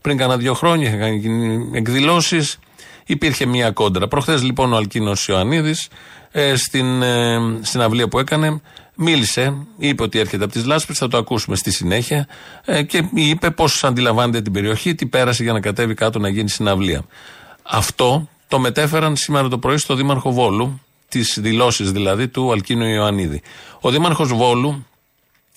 [0.00, 0.88] πριν κάνα δύο χρόνια.
[0.88, 2.58] Είχαν κάνει εκδηλώσεις.
[3.06, 4.08] Υπήρχε μια κόντρα.
[4.08, 5.88] Προχθές λοιπόν ο Αλκίνος Ιωαννίδης
[6.32, 8.60] ε, στην ε, συναυλία που έκανε
[8.94, 12.28] μίλησε, είπε ότι έρχεται από τις Λάσπες, θα το ακούσουμε στη συνέχεια
[12.64, 16.48] ε, και είπε πώς αντιλαμβάνεται την περιοχή, τι πέρασε για να κατέβει κάτω να γίνει
[16.48, 17.04] συναυλία.
[17.62, 23.42] Αυτό το μετέφεραν σήμερα το πρωί στο Δήμαρχο Βόλου, τις δηλώσεις δηλαδή του Αλκίνου Ιωαννίδη.
[23.80, 24.86] Ο Δήμαρχος Βόλου,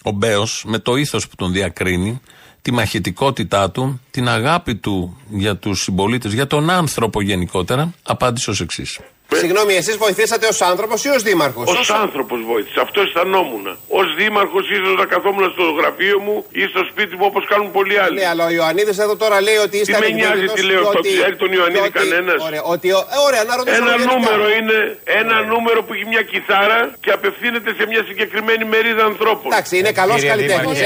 [0.04, 2.22] ο Μπέος, με το ήθος που τον διακρίνει,
[2.68, 8.62] τη μαχητικότητά του, την αγάπη του για τους συμπολίτες, για τον άνθρωπο γενικότερα, απάντησε ως
[8.62, 9.00] εξής.
[9.36, 13.66] Συγγνώμη, εσείς βοηθήσατε ως άνθρωπος ή ως δήμαρχος; Ω άνθρωπος βοήθησα, αυτό αισθανόμουν.
[14.00, 17.96] Ω δήμαρχος ίσως να καθόμουν στο γραφείο μου ή στο σπίτι μου όπως κάνουν πολλοί
[18.04, 18.18] άλλοι.
[18.20, 21.02] Ναι, αλλά ο Ιωαννίδης εδώ τώρα λέει ότι είστε Τι με νοιάζει τι λέω, το
[21.16, 22.94] ξέρει τον Ιωαννίδη κανένας; Ωραία, ότι, ε,
[23.28, 24.78] ωραία, να ρωτήσω ένα νούμερο είναι
[25.22, 29.48] ένα νούμερο που έχει μια κιθάρα και απευθύνεται σε μια συγκεκριμένη μερίδα ανθρώπων.
[29.52, 30.78] Εντάξει, είναι καλός καλλιτέχνης.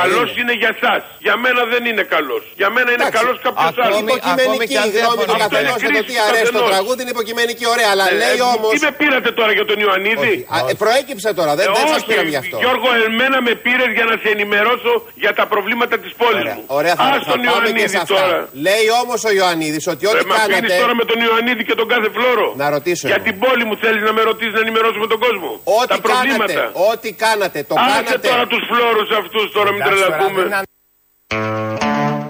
[0.00, 0.94] Καλός είναι για εσά.
[1.24, 2.42] Για μένα δεν είναι καλός.
[2.60, 3.98] Για μένα είναι καλός κάποιος άλλος.
[4.00, 8.22] Υποκειμενική γνώμη του καθενό με το τι αρέσει το τραγούδι είναι υποκειμενική ωραία, αλλά ε,
[8.22, 8.66] λέει όμω.
[8.74, 10.34] Τι με πήρατε τώρα για τον Ιωαννίδη;
[10.70, 12.56] Ε, προέκυψε τώρα, δεν, ε, δεν σας πήραμε γι' αυτό.
[12.64, 14.92] Γιώργο, εμένα με πήρες για να σε ενημερώσω
[15.24, 16.62] για τα προβλήματα της πόλης μου.
[16.78, 18.36] Ωραία, θα, τον Ιωαννίδη τώρα.
[18.66, 20.74] Λέει όμως ο Ιωαννίδης ότι ό,τι ε, κάνατε.
[20.82, 22.48] τώρα με τον Ιωαννίδη και τον κάθε φλόρο.
[22.62, 23.04] Να ρωτήσω.
[23.12, 25.50] Για την πόλη μου θέλεις να με ρωτήσεις να ενημερώσουμε τον κόσμο.
[25.80, 26.54] Ό,τι κάνατε.
[26.90, 27.58] Ό,τι κάνατε.
[27.70, 28.28] Το κάνατε.
[28.28, 30.42] τώρα τους φλόρους αυτούς τώρα, μην τρελαθούμε.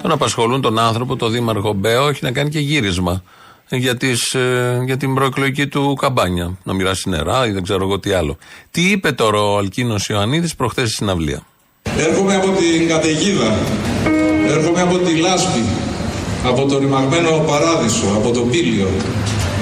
[0.03, 3.23] Τον απασχολούν τον άνθρωπο, τον Δήμαρχο Μπέο, έχει να κάνει και γύρισμα
[3.77, 6.59] για, τις, ε, για την προεκλογική του καμπάνια.
[6.63, 8.37] Να μοιράσει νερά ή δεν ξέρω εγώ τι άλλο.
[8.71, 11.43] Τι είπε τώρα ο Αλκίνος Ιωαννίδης προχθές στη συναυλία;
[11.99, 13.57] Έρχομαι από την καταιγίδα.
[14.49, 15.63] Έρχομαι από τη λάσπη.
[16.45, 18.07] Από το ρημαγμένο παράδεισο.
[18.17, 18.89] Από το πύλιο.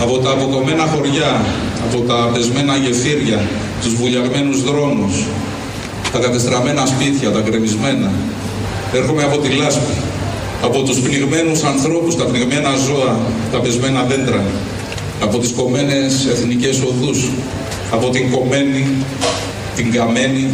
[0.00, 1.40] Από τα αποκομμένα χωριά.
[1.88, 3.40] Από τα πεσμένα γεφύρια.
[3.82, 5.24] Τους βουλιαγμένους δρόμους.
[6.12, 8.10] Τα κατεστραμμένα σπίτια, τα γκρεμισμένα.
[8.92, 9.96] Έρχομαι από τη λάσπη.
[10.62, 13.18] Από τους πνιγμένους ανθρώπους, τα πνιγμένα ζώα,
[13.52, 14.44] τα πεσμένα δέντρα,
[15.22, 17.28] από τις κομμένες εθνικές οδούς,
[17.90, 18.84] από την κομμένη,
[19.76, 20.48] την καμένη,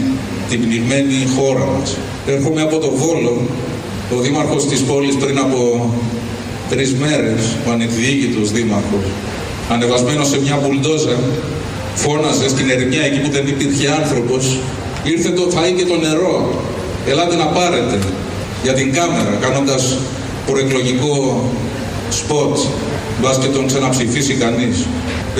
[0.50, 1.96] την πνιγμένη χώρα μας.
[2.26, 3.40] Έρχομαι από το Βόλο,
[4.16, 5.90] ο δήμαρχος της πόλης πριν από
[6.70, 9.04] τρεις μέρες, ο ανεκδιήγητος δήμαρχος,
[9.70, 11.16] ανεβασμένος σε μια μπουλντόζα,
[11.94, 14.58] φώναζε στην ερημιά εκεί που δεν υπήρχε άνθρωπος,
[15.04, 16.62] ήρθε το φαΐ και το νερό,
[17.06, 17.98] ελάτε να πάρετε
[18.66, 19.82] για την κάμερα, κάνοντας
[20.46, 21.14] προεκλογικό
[22.18, 22.54] σποτ,
[23.20, 24.76] μπας και τον ξαναψηφίσει κανείς.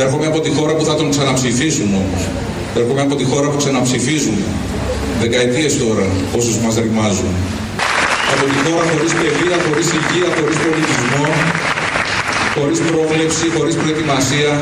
[0.04, 2.22] Έρχομαι από τη χώρα που θα τον ξαναψηφίσουν όμως.
[2.80, 4.38] Έρχομαι από τη χώρα που ξαναψηφίζουν.
[5.22, 6.06] Δεκαετίες τώρα,
[6.38, 7.32] όσους μας ρημάζουν.
[8.32, 11.26] Από τη χώρα χωρίς παιδεία, χωρίς υγεία, χωρίς πολιτισμό,
[12.56, 14.52] χωρίς πρόβλεψη, χωρίς προετοιμασία,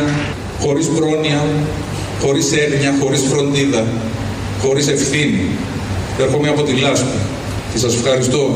[0.62, 1.42] χωρίς πρόνοια,
[2.22, 3.82] χωρίς έγνοια, χωρίς φροντίδα,
[4.62, 5.44] χωρίς ευθύνη.
[6.24, 7.33] Έρχομαι από τη λάσπη και
[7.78, 8.50] σας ευχαριστώ.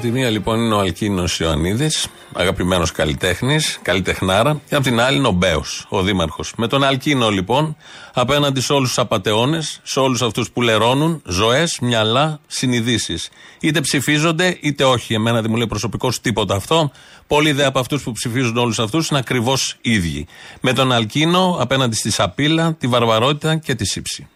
[0.00, 5.16] Απ' τη μία λοιπόν είναι ο Αλκίνος Ιωαννίδης, αγαπημένος καλλιτέχνης, καλλιτεχνάρα, και απ' την άλλη
[5.16, 6.52] είναι ο Μπέος, ο δήμαρχος.
[6.56, 7.76] Με τον Αλκίνο λοιπόν,
[8.12, 13.28] απέναντι σε όλους τους απαταιώνες, σε όλους αυτούς που λερώνουν ζωές, μυαλά, συνειδήσεις.
[13.60, 15.14] Είτε ψηφίζονται είτε όχι.
[15.14, 16.90] Εμένα δεν μου λέει προσωπικό τίποτα αυτό.
[17.26, 20.26] Πολλοί δε από αυτούς που ψηφίζουν όλους αυτούς είναι ακριβώς ίδιοι.
[20.60, 24.28] Με τον Αλκίνο απέναντι στη σαπίλα, τη βαρβαρότητα και τη σύψη.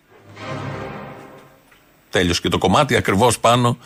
[2.11, 3.79] Τέλειος και το κομμάτι ακριβώς πάνω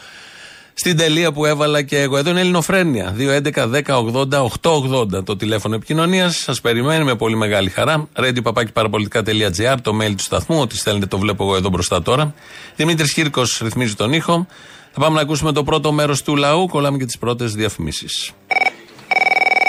[0.79, 2.17] στην τελεία που έβαλα και εγώ.
[2.17, 3.15] Εδώ είναι Ελληνοφρένια.
[3.19, 6.37] 2.11.10.80.880 το τηλέφωνο επικοινωνίας.
[6.37, 8.09] Σας περιμένει με πολύ μεγάλη χαρά.
[8.15, 8.39] radio
[9.83, 10.61] το mail του σταθμού.
[10.61, 12.35] Ό,τι στέλνετε το βλέπω εγώ εδώ μπροστά τώρα.
[12.77, 14.47] Δημήτρης Χίρκο ρυθμίζει τον ήχο.
[14.93, 16.67] Θα πάμε να ακούσουμε το πρώτο μέρος του λαού.
[16.67, 18.33] Κολλάμε και τις πρώτες διαφημίσεις.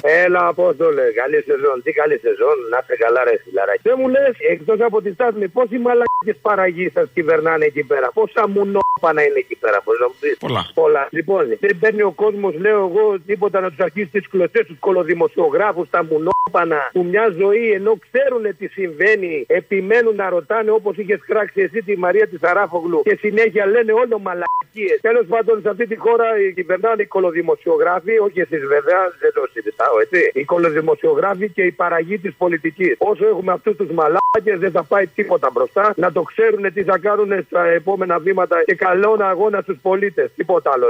[0.01, 1.81] Έλα, Απόστολε, καλή σεζόν.
[1.83, 3.81] Τι καλή σεζόν, να είστε καλά, ρε φιλαράκι.
[3.83, 8.11] Δεν μου λες, εκτός από τη στάθμη, πόσοι μαλακίες παραγεί σας κυβερνάνε εκεί πέρα.
[8.13, 10.61] Πόσα μουνόπανα είναι εκεί πέρα, πώ να μου πεις; Πολλά.
[10.73, 11.07] Πολλά.
[11.11, 15.89] Λοιπόν, δεν παίρνει ο κόσμος, λέω εγώ, τίποτα να τους αρχίσει τις κλωστές, τους κολοδημοσιογράφους,
[15.89, 21.61] τα μουνόπανα που μια ζωή ενώ ξέρουν τι συμβαίνει, επιμένουν να ρωτάνε όπως είχες κράξει
[21.61, 24.97] εσύ τη Μαρία της Αράφογλου και συνέχεια λένε όλο μαλακίες.
[25.01, 29.88] Τέλος πάντων, σε αυτή τη χώρα κυβερνάνε οι κολοδημοσιογράφοι, όχι εσείς βέβαια, δεν το συζητάω
[30.01, 30.31] έτσι.
[30.33, 32.95] Οι κολοδημοσιογράφοι και η παραγή της πολιτικής.
[32.97, 35.93] Όσο έχουμε αυτούς τους μαλάκες, δεν θα πάει τίποτα μπροστά.
[35.95, 40.31] Να το ξέρουν τι θα κάνουν στα επόμενα βήματα και καλό αγώνα στους πολίτες.
[40.35, 40.87] Τίποτα άλλο.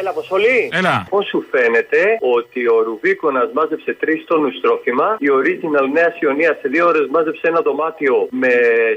[0.00, 0.58] Έλα, Αποστολή.
[0.80, 0.94] Έλα.
[1.14, 2.00] Πώς σου φαίνεται
[2.36, 7.44] ότι ο Ρουβίκονας μάζεψε τρεις τόνους τρόφιμα, η Original Νέα Ιωνία σε δύο ώρες μάζεψε
[7.52, 8.52] ένα δωμάτιο με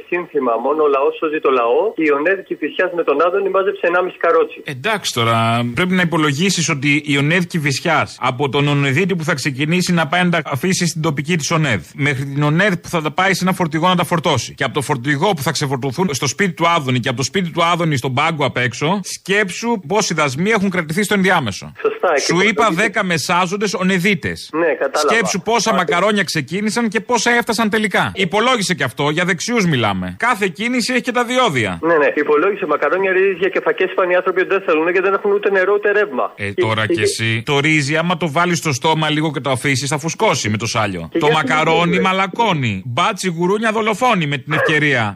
[0.09, 3.83] σύνθημα Μόνο ο λαός σώζει το λαό και η Ονέδικη Φυσιά με τον Άδωνη μάζεψε
[3.91, 4.59] 1,5 καρότσι.
[4.75, 5.37] Εντάξει τώρα,
[5.77, 10.23] πρέπει να υπολογίσεις ότι η Ονέδικη Φυσιά από τον Ονεδίτη που θα ξεκινήσει να πάει
[10.23, 13.43] να τα αφήσει στην τοπική της Ονέδ, μέχρι την Ονέδ που θα τα πάει σε
[13.43, 16.67] ένα φορτηγό να τα φορτώσει, και από το φορτηγό που θα ξεφορτωθούν στο σπίτι του
[16.67, 20.69] Άδωνη και από το σπίτι του Άδωνη στον πάγκο απ' έξω, σκέψου πόσοι δασμοί έχουν
[20.69, 21.71] κρατηθεί κρατηθεί στο ενδιάμεσο.
[21.81, 22.17] Σωστά.
[22.27, 22.67] Σου είπα
[22.99, 24.33] 10 μεσάζοντες ονεδίτε.
[24.51, 25.13] Ναι, κατάλαβα.
[25.13, 28.11] Σκέψου πόσα μακαρόνια ξεκίνησαν και πόσα έφτασαν τελικά.
[28.15, 30.15] Υπολόγισε και αυτό, για δεξιούς μιλάμε.
[30.19, 31.79] Κάθε κίνηση έχει και τα διόδια.
[31.81, 32.09] Ναι, ναι.
[32.15, 35.73] Υπολόγισε μακαρόνια, ρύζια και φακές πάνε οι άνθρωποι δεν θέλουν και δεν έχουν ούτε νερό
[35.73, 36.31] ούτε ρεύμα.
[36.35, 37.43] Ε, τώρα κι εσύ.
[37.45, 40.65] Το ρύζι, άμα το βάλεις στο στόμα λίγο και το αφήσεις, θα φουσκώσει με το
[40.65, 41.09] σάλιο.
[41.19, 42.83] το μακαρόνι μαλακώνει.
[42.85, 45.15] Μπάτσι γουρούνια δολοφόνη με την ευκαιρία.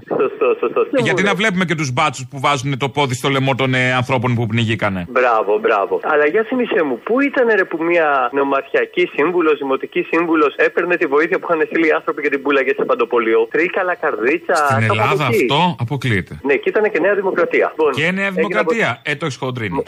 [0.89, 1.06] Σωστό, σωστό.
[1.08, 4.36] Γιατί να βλέπουμε και τους μπάτσους που βάζουν το πόδι στο λαιμό των ε, ανθρώπων
[4.36, 5.06] που πνιγήκανε.
[5.10, 5.99] Μπράβο, μπράβο.
[6.04, 11.06] Αλλά για θυμίσέ μου, πού ήταν ρε που μια νομαρχιακή σύμβουλος, δημοτική σύμβουλος έπαιρνε τη
[11.06, 13.47] βοήθεια που είχαν στείλει οι άνθρωποι και την πουλαγέ σε παντοπολείο.
[13.52, 14.56] Τρίκαλα, καρδίτσα.
[14.56, 15.36] Στην κάπου Ελλάδα εκεί.
[15.41, 16.39] αυτό αποκλείεται.
[16.43, 17.67] Ναι, και ήταν και Νέα Δημοκρατία.
[17.69, 19.02] Λοιπόν, Και Νέα έγινε Δημοκρατία.
[19.04, 19.84] Ε, το έχεις χοντρίνει.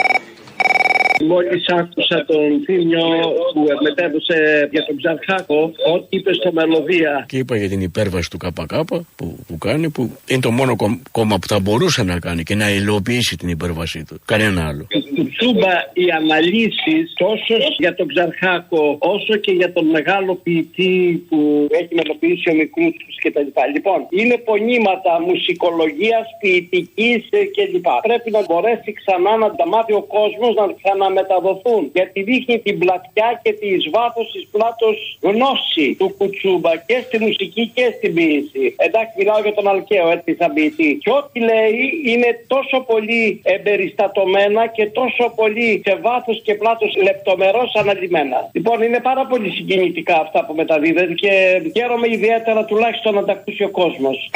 [1.27, 3.05] Μόλις άκουσα τον Θήμιο
[3.53, 7.25] που μετέδωσε για τον Ξαρχάκο, ό,τι είπε στο μελωδία.
[7.27, 9.05] Και είπα για την υπέρβαση του ΚΚ που,
[9.47, 12.69] που κάνει, που είναι το μόνο κομ- κόμμα που θα μπορούσε να κάνει και να
[12.69, 14.19] υλοποιήσει την υπέρβασή του.
[14.25, 14.87] Κανένα άλλο.
[15.15, 21.67] Του Τσούμπα οι αναλύσεις τόσος για τον Ξαρχάκο όσο και για τον μεγάλο ποιητή που
[21.69, 23.49] έχει μελοποιήσει ο μικρού του κτλ.
[23.73, 27.87] Λοιπόν, είναι πονήματα μουσικολογίας, ποιητικής κλπ.
[28.01, 31.89] Πρέπει να μπορέσει ξανά να τα μάθει ο κόσμος να ξαναμεταδοθούν.
[31.93, 37.19] Γιατί δείχνει την πλατιά και τη εις βάθος της πλάτος γνώση του Κουτσούμπα και στη
[37.19, 38.75] μουσική και στην ποιήση.
[38.77, 40.97] Εντάξει, μιλάω για τον Αλκαίο, έτσι σαν ποιητή.
[41.01, 44.99] Και ό,τι λέει είναι τόσο πολύ εμπεριστατωμένα και τόσο
[45.35, 48.49] πολύ σε βάθος και πλάτος λεπτομερώς αναλυμένα.
[48.51, 53.63] Λοιπόν, είναι πάρα πολύ συγκινητικά αυτά που μεταδίδεται και χαίρομαι ιδιαίτερα τουλάχιστον να τα ακούσει
[53.63, 54.29] ο κόσμος.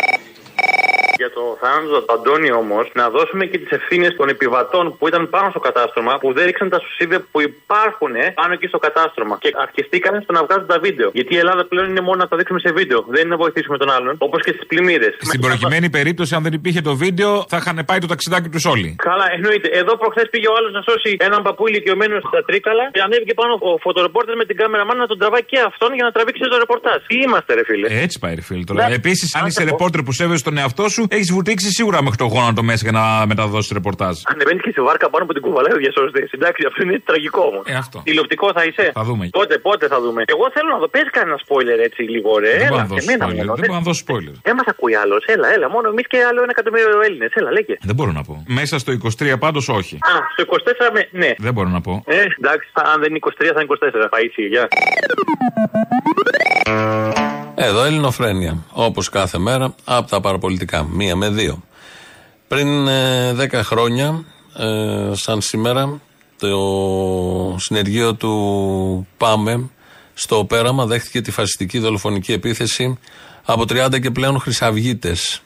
[1.26, 5.22] Για το θάνατο του Αντώνη όμως, να δώσουμε και τις ευθύνες των επιβατών που ήταν
[5.36, 9.50] πάνω στο κατάστρωμα, που δεν ρίξαν τα σουσίδια που υπάρχουν πάνω εκεί στο κατάστρωμα και
[9.66, 11.08] αρχιστήκαν στο να βγάζουν τα βίντεο.
[11.20, 13.78] Γιατί η Ελλάδα πλέον είναι μόνο να τα δείξουμε σε βίντεο, δεν είναι να βοηθήσουμε
[13.84, 15.14] τον άλλον, όπως και στις πλημμύρες.
[15.32, 18.90] Στην προκειμένη περίπτωση, αν δεν υπήρχε το βίντεο, θα είχαν πάει το ταξιδάκι τους όλοι.
[19.10, 19.68] Καλά, εννοείται.
[19.82, 23.54] Εδώ προχθές πήγε ο άλλος να σώσει έναν παππού ηλικιωμένο στα Τρίκαλα και ανέβηκε πάνω
[23.70, 26.58] ο φωτορεπόρτερ με την κάμερα μάνα να τον τραβάει και αυτόν για να τραβήξει το
[26.64, 26.98] ρεπορτάζ.
[27.10, 28.64] Τι είμαστε, ρε φίλε; Ε, Έτσι πάει, ρε φίλε.
[29.00, 32.62] Επίσης, αν είσαι ρεπόρτερ που σέβεσαι τον εαυτό σου, έχεις βουτήξει σίγουρα μέχρι το γόνατο
[32.70, 34.16] μέσα για να μεταδώσεις ρεπορτάζ.
[34.34, 36.32] Ανεβαίνει και σε βάρκα πάνω από την κουβαλάει ο διασώστης.
[36.38, 37.64] Εντάξει, αυτό είναι τραγικό όμως.
[37.72, 37.98] Ε, αυτό.
[38.08, 38.86] Τηλεοπτικό θα είσαι.
[39.00, 39.24] Θα δούμε.
[39.40, 40.22] Πότε, πότε θα δούμε.
[40.34, 40.88] Εγώ θέλω να δω.
[40.96, 42.52] Πες κανένα spoiler έτσι λίγο, ρε.
[42.62, 43.38] Δεν μπορώ Έλα, να δώσω και εμένα spoiler.
[43.46, 43.54] μόνο.
[43.62, 44.34] Δεν μπορώ να δώσω spoiler.
[44.48, 45.22] Δεν μας ακούει άλλος.
[45.34, 45.68] Έλα, έλα.
[45.76, 47.32] Μόνο εμείς και άλλο ένα εκατομμύριο Έλληνες.
[47.40, 47.76] Έλα, λέγε.
[47.90, 48.34] Δεν μπορώ να πω.
[48.60, 49.96] Μέσα στο 23 πάντως όχι.
[50.14, 51.02] Α, στο 24 με.
[51.22, 51.32] Ναι.
[51.46, 51.94] Δεν μπορώ να πω.
[52.06, 54.10] Ε, εντάξει, θα- αν δεν είναι 23 θα είναι 24.
[54.14, 54.66] Παΐσι, γεια.
[57.58, 58.58] Εδώ ελληνοφρένεια.
[58.72, 60.88] Όπως κάθε μέρα από τα παραπολιτικά.
[60.96, 61.64] Μία με δύο.
[62.48, 64.26] Πριν ε, 10 χρόνια,
[64.58, 66.02] ε, σαν σήμερα,
[66.40, 69.70] το συνεργείο του ΠΑΜΕ
[70.14, 72.98] στο πέραμα δέχτηκε τη φασιστική δολοφονική επίθεση
[73.46, 75.42] από 30 και πλέον χρυσαυγίτες.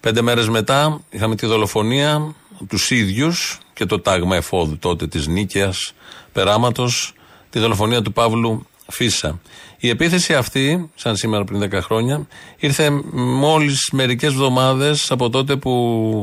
[0.00, 2.34] Πέντε μέρες μετά είχαμε τη δολοφονία
[2.68, 5.92] τους ίδιους και το τάγμα εφόδου τότε της Νίκαιας
[6.32, 7.12] Περάματος,
[7.50, 9.40] τη δολοφονία του Παύλου Φίσα.
[9.80, 12.26] Η επίθεση αυτή, σαν σήμερα πριν 10 χρόνια,
[12.58, 15.70] ήρθε μόλις μερικές εβδομάδες από τότε που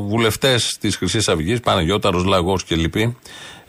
[0.10, 3.18] βουλευτές της Χρυσής Αυγής, Παναγιώταρος, Λαγός και λοιποί,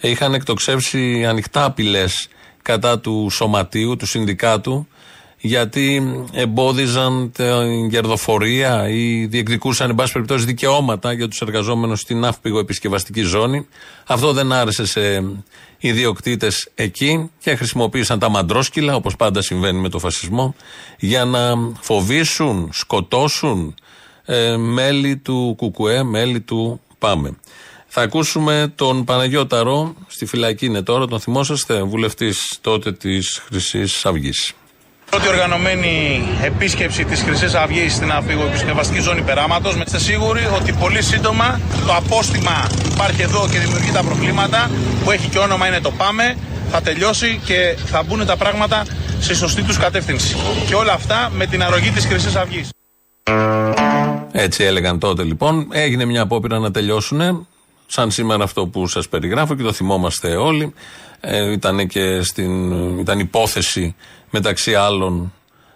[0.01, 2.29] είχαν εκτοξεύσει ανοιχτά απειλές
[2.63, 4.87] κατά του σωματείου, του συνδικάτου,
[5.41, 12.59] γιατί εμπόδιζαν την κερδοφορία ή διεκδικούσαν, εν πάση περιπτώσει, δικαιώματα για τους εργαζόμενους στην ναύπηγο
[12.59, 13.67] επισκευαστική ζώνη.
[14.07, 15.25] Αυτό δεν άρεσε σε
[15.79, 20.55] ιδιοκτήτες εκεί και χρησιμοποίησαν τα μαντρόσκυλα, όπως πάντα συμβαίνει με το φασισμό,
[20.99, 23.75] για να φοβήσουν, σκοτώσουν
[24.25, 27.37] ε, μέλη του Κουκουέ, μέλη του ΠΑΜΕ.
[27.87, 34.55] Θα ακούσουμε τον Παναγιώταρο, στη φυλακή είναι τώρα, τον θυμόσαστε, βουλευτής τότε της χρυσής αυγής.
[35.11, 39.75] Πρώτη οργανωμένη επίσκεψη της Χρυσής Αυγής στην αφηγοεπισκευαστική ζώνη Περάματος.
[39.75, 44.71] Είστε σίγουροι ότι πολύ σύντομα το απόστημα που υπάρχει εδώ και δημιουργεί τα προβλήματα
[45.05, 46.37] που έχει και όνομα είναι το ΠΑΜΕ
[46.71, 48.85] θα τελειώσει και θα μπουν τα πράγματα
[49.21, 50.37] στη σωστή τους κατεύθυνση.
[50.67, 52.69] Και όλα αυτά με την αρρωγή της Χρυσής Αυγής.
[54.33, 55.69] Έτσι έλεγαν τότε λοιπόν.
[55.73, 57.47] Έγινε μια απόπειρα να τελειώσουν.
[57.87, 60.75] Σαν σήμερα αυτό που σας περιγράφω και το θυμόμαστε όλοι.
[61.21, 63.95] Ε, ήταν και στην, ήταν υπόθεση
[64.37, 65.33] μεταξύ άλλων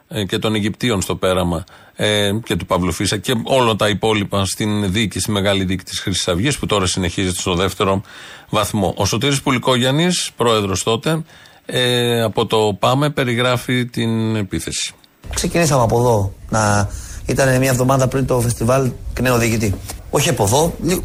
[0.08, 1.64] ε, και των Αιγυπτίων στο πέραμα
[1.96, 6.00] ε, και του Παύλου Φίσα και όλα τα υπόλοιπα στην δίκη, στη μεγάλη δίκη της
[6.00, 8.02] Χρυσής Αυγής που τώρα συνεχίζεται στο δεύτερο
[8.48, 8.94] βαθμό.
[8.96, 11.22] Ο Σωτήρης Πουλικόγιαννης, πρόεδρος τότε,
[11.66, 14.94] ε, από το ΠΑΜΕ περιγράφει την επίθεση.
[15.34, 16.34] Ξεκινήσαμε από εδώ.
[16.48, 16.90] Να...
[17.26, 19.74] Ήταν μια εβδομάδα πριν το φεστιβάλ και νέο διοικητή.
[20.10, 21.00] Όχι από εδώ, λι-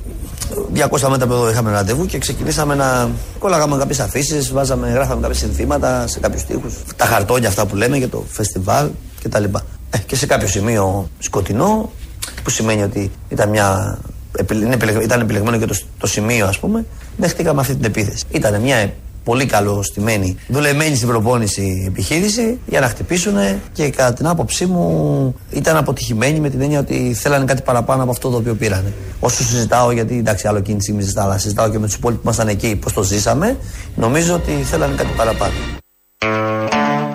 [0.73, 5.35] 200 μέτρα από εδώ είχαμε ραντεβού και ξεκινήσαμε να κόλλαγαμε κάποιες αφήσεις, βάζαμε, γράφαμε κάποια
[5.35, 6.69] συνθήματα σε κάποιους τοίχου.
[6.95, 8.89] Τα χαρτόνια αυτά που λέμε για το φεστιβάλ
[9.23, 9.43] κτλ.
[9.89, 11.89] Ε, και σε κάποιο σημείο σκοτεινό,
[12.43, 13.97] που σημαίνει ότι ήταν, μια,
[14.37, 16.85] επιλε- είναι επιλεγ- ήταν επιλεγμένο και το, το σημείο, ας πούμε,
[17.17, 18.23] δεχτήκαμε αυτή την επίθεση.
[18.31, 18.93] Ήταν μια
[19.25, 23.35] πολύ καλό στημένη, δουλεμένη στην προπόνηση επιχείρηση για να χτυπήσουν
[23.73, 28.11] και κατά την άποψή μου ήταν αποτυχημένοι με την έννοια ότι θέλανε κάτι παραπάνω από
[28.11, 28.93] αυτό το οποίο πήρανε.
[29.19, 32.23] Όσο συζητάω, γιατί εντάξει, άλλο εκείνη τη στιγμή συζητάω, αλλά συζητάω και με τους υπόλοιπους
[32.23, 33.57] που ήμασταν εκεί, πώς το ζήσαμε,
[33.95, 35.53] νομίζω ότι θέλανε κάτι παραπάνω.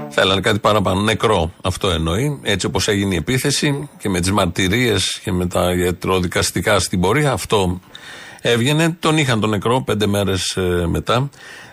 [0.09, 1.01] Θέλανε κάτι παραπάνω.
[1.01, 2.41] Νεκρό αυτό εννοεί.
[2.43, 7.33] Έτσι όπως έγινε η επίθεση και με τις μαρτυρίες και με τα ιατροδικαστικά στην πορεία,
[7.33, 7.81] αυτό
[8.41, 8.97] έβγαινε.
[9.01, 11.31] Τον είχαν τον νεκρό πέντε μέρες μετά.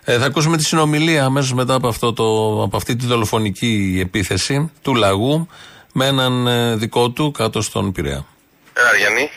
[0.10, 2.24] Ε, θα ακούσουμε τη συνομιλία αμέσως μετά από, αυτό το,
[2.64, 5.48] από αυτή τη δολοφονική επίθεση του λαγού
[5.94, 8.26] με έναν ε, δικό του κάτω στον Πειραιά.
[8.74, 9.30] Έλα, Γιάννη.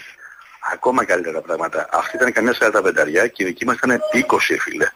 [0.72, 1.88] Ακόμα καλύτερα πράγματα.
[1.92, 4.88] Αυτή ήταν καμιά 45 και η δική μας ήταν 20, φίλε.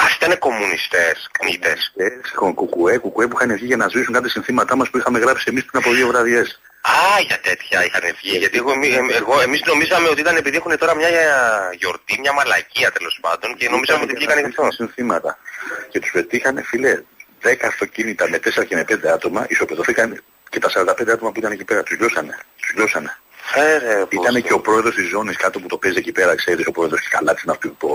[0.00, 1.76] Αυτοί ήταν κομμουνιστές, κνήτε.
[2.34, 5.44] Έχουν κουκουέ, κουκουέ που είχαν βγει για να σβήσουν κάτι συνθήματά μας που είχαμε γράψει
[5.48, 6.60] εμείς πριν από δύο βραδιές.
[6.94, 8.36] Α, για τέτοια είχαν βγει.
[8.38, 11.08] Γιατί εγώ, εμ- εγώ, εμείς νομίζαμε ότι ήταν επειδή έχουν τώρα μια
[11.78, 14.68] γιορτή, μια μαλακία τέλος πάντων και νομίζαμε ότι βγήκαν γι' αυτό.
[14.70, 15.38] συνθήματα.
[15.90, 17.02] Και τους πετύχανε, φίλε,
[17.42, 21.52] 10 αυτοκίνητα με 4 και με 5 άτομα, ισοπεδωθήκαν και τα 45 άτομα που ήταν
[21.52, 21.82] εκεί πέρα.
[21.82, 22.38] Τους λιώσανε.
[22.60, 23.16] Τους λιώσανε.
[24.08, 27.00] Ήταν και ο πρόεδρος της ζώνης κάτω που το παίζει εκεί πέρα, ξέρεις, ο πρόεδρος
[27.00, 27.42] της καλά τη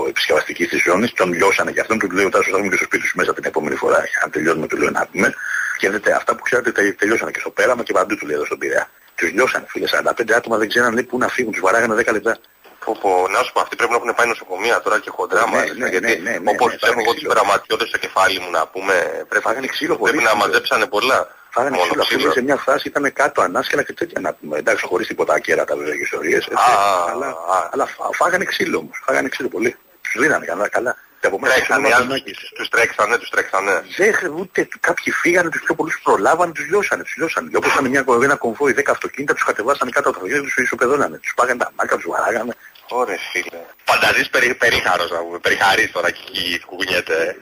[0.08, 1.12] επισκευαστικής της ζώνης.
[1.12, 3.76] Τον λιώσανε και αυτόν του λέει: Τάσος, θα και στο σπίτι σου μέσα την επόμενη
[3.76, 4.04] φορά.
[4.24, 5.34] Αν τελειώνουμε, του λέω να πούμε.
[5.78, 8.44] Και δείτε, αυτά που ξέρετε τε- τελειώσανε και στο πέραμα και παντού του λέει εδώ
[8.44, 8.90] στον Πειραιά.
[9.14, 9.86] Τους λιώσανε, φίλε.
[9.86, 12.38] 45 άτομα δεν ξέραν λέει, πού να φύγουν, τους βαράγανε 10 λεπτά.
[12.84, 15.56] Πω, πω, να σου πω, αυτοί πρέπει να έχουν πάει νοσοκομεία τώρα και χοντρά Ναι,
[15.56, 15.64] μας.
[15.76, 17.32] ναι, γιατί ναι, ναι, ναι, όπως ναι, τους έχω εγώ τους ξύλο.
[17.32, 20.46] πειραματιώτες στο κεφάλι μου να πούμε, πρέπει, ξύλο πολύ, πρέπει να ξύλο.
[20.46, 21.18] μαζέψανε πολλά.
[21.50, 22.02] Φάγανε Μόνο ξύλο.
[22.02, 22.32] Αυτό ξύλο.
[22.32, 24.58] σε μια φάση ήταν κάτω ανάσκελα και τέτοια να πούμε.
[24.58, 26.44] Εντάξει, χωρίς τίποτα ακέρατα βέβαια και ιστορίες.
[26.46, 26.54] έτσι.
[26.54, 27.34] Α, αλλά,
[27.72, 29.02] αλλά φά- φάγανε ξύλο όμως.
[29.06, 29.76] Φάγανε ξύλο πολύ.
[30.02, 30.96] Τους δίνανε καλά, καλά.
[31.22, 33.84] Και από μέσα Τρέξανε οι ξύλο άλλοι, τους τρέξανε, τους τρέξανε.
[33.96, 37.48] δεν, ούτε κάποιοι φύγανε, τους πιο πολλούς προλάβανε, τους λιώσανε, τους λιώσανε.
[37.50, 40.64] Και όπως ήταν μια, ένα κομβόι 10 αυτοκίνητα, τους κατεβάσανε κάτω από τα αυτοκίνητα, τους
[40.64, 41.16] ισοπεδώνανε.
[41.18, 42.52] Τους πάγανε τα μάρκα, τους βαράγανε.
[42.88, 43.58] Ωρε φίλε.
[43.84, 47.36] Φανταζείς περί, περίχαρος να πούμε, περιχαρής τώρα και εκεί κουκουνιέται.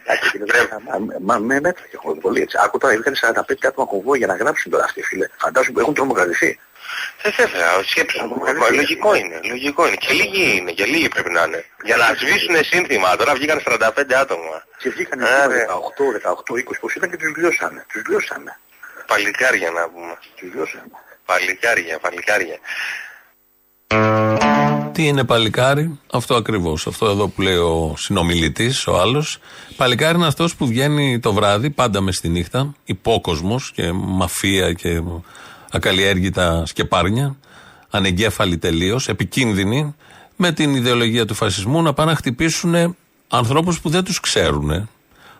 [0.89, 2.57] Μα, μα με μέτρα και έχω πολύ έτσι.
[2.64, 5.26] Άκου τώρα, είχαν 45 άτομα κομβόι για να γράψουν τώρα αυτοί, φίλε.
[5.37, 6.59] Φαντάζομαι που έχουν τρομοκρατηθεί.
[7.22, 8.26] Ε, βέβαια, σκέψου.
[8.61, 9.97] Μα, Λογικό είναι, λογικό είναι.
[9.97, 11.64] Και λίγοι είναι, και λίγοι πρέπει να είναι.
[11.84, 14.57] Για να σβήσουν σύνθημα, τώρα βγήκαν 45 άτομα.
[14.78, 15.66] Και βγήκαν Άρε.
[15.68, 17.86] 18, 18, 20 πώς ήταν και τους λιώσανε.
[17.93, 18.59] Τους λιώσανε.
[19.07, 20.18] Παλικάρια να πούμε.
[20.36, 20.91] Τους λιώσανε.
[21.24, 22.59] Παλικάρια, παλικάρια.
[24.93, 26.86] Τι είναι παλικάρι, αυτό ακριβώς.
[26.86, 29.38] Αυτό εδώ που λέει ο συνομιλητής, ο άλλος.
[29.76, 35.03] Παλικάρι είναι αυτός που βγαίνει το βράδυ, πάντα μες στη νύχτα, υπόκοσμος και μαφία και
[35.70, 37.36] ακαλλιέργητα σκεπάρνια,
[37.90, 39.94] ανεγκέφαλοι τελείως, επικίνδυνοι,
[40.36, 42.96] με την ιδεολογία του φασισμού να πάνε να χτυπήσουν
[43.28, 44.88] ανθρώπους που δεν τους ξέρουν.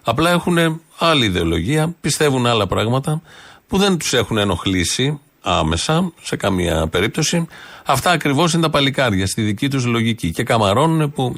[0.03, 3.23] Απλά έχουν άλλη ιδεολογία, πιστεύουν άλλα πράγματα
[3.69, 7.47] που δεν τους έχουν ενοχλήσει άμεσα σε καμία περίπτωση.
[7.85, 10.31] Αυτά ακριβώς είναι τα παλικάρια στη δική τους λογική.
[10.31, 11.35] Και καμαρώνουν που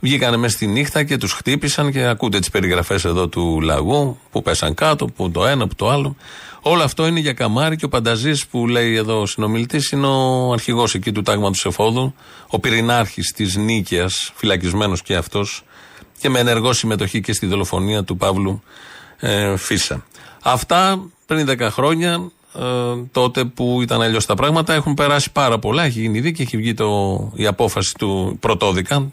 [0.00, 4.42] βγήκανε μέσα στη νύχτα και τους χτύπησαν και ακούτε τις περιγραφές εδώ του λαγού που
[4.42, 6.16] πέσαν κάτω, που το ένα, που το άλλο.
[6.62, 10.52] Όλο αυτό είναι για καμάρι και ο Πανταζής που λέει εδώ ο συνομιλητής είναι ο
[10.52, 12.14] αρχηγός εκεί του τάγματος εφόδου,
[12.48, 15.62] ο πυρηνάρχης της Νίκαιας, φυλακισμένος και αυτός
[16.18, 18.62] και με ενεργό συμμετοχή και στη δολοφονία του Παύλου
[19.18, 20.06] ε, Φίσα.
[20.42, 22.62] Αυτά πριν 10 χρόνια, ε,
[23.12, 25.84] τότε που ήταν αλλιώς τα πράγματα, έχουν περάσει πάρα πολλά.
[25.84, 29.10] Έχει γίνει δίκη, έχει βγει το, η απόφαση του πρωτόδικα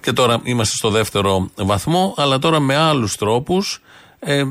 [0.00, 3.82] και τώρα είμαστε στο δεύτερο βαθμό, αλλά τώρα με άλλους τρόπους
[4.18, 4.42] ε,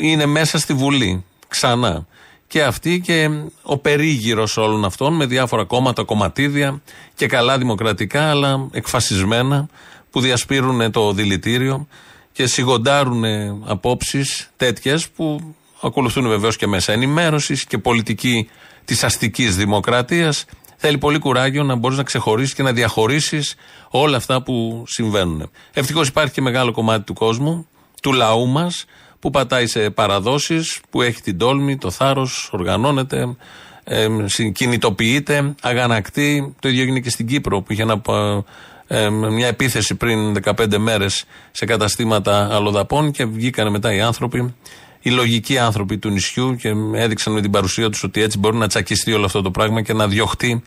[0.00, 2.06] είναι μέσα στη Βουλή ξανά.
[2.46, 3.28] Και αυτή και
[3.62, 6.82] ο περίγυρος όλων αυτών με διάφορα κόμματα, κομματίδια
[7.14, 9.68] και καλά δημοκρατικά, αλλά εκφασισμένα
[10.10, 11.86] που διασπείρουν το δηλητήριο
[12.32, 13.24] και σιγοντάρουν
[13.64, 18.48] απόψεις τέτοιες που ακολουθούν βεβαίως και μέσα ενημέρωσης και πολιτική
[18.84, 20.44] της αστικής δημοκρατίας.
[20.76, 23.54] Θέλει πολύ κουράγιο να μπορείς να ξεχωρίσεις και να διαχωρίσεις
[23.90, 25.50] όλα αυτά που συμβαίνουν.
[25.72, 27.66] Ευτυχώς υπάρχει και μεγάλο κομμάτι του κόσμου,
[28.02, 28.84] του λαού μας,
[29.22, 33.36] που πατάει σε παραδόσεις, που έχει την τόλμη, το θάρρος, οργανώνεται,
[33.84, 34.06] ε,
[34.52, 36.54] κινητοποιείται, αγανακτεί.
[36.60, 38.02] Το ίδιο έγινε και στην Κύπρο που είχε ένα,
[38.86, 44.54] ε, μια επίθεση πριν 15 μέρες σε καταστήματα αλλοδαπών και βγήκαν μετά οι άνθρωποι,
[45.00, 48.66] οι λογικοί άνθρωποι του νησιού και έδειξαν με την παρουσία τους ότι έτσι μπορεί να
[48.66, 50.62] τσακιστεί όλο αυτό το πράγμα και να διωχτεί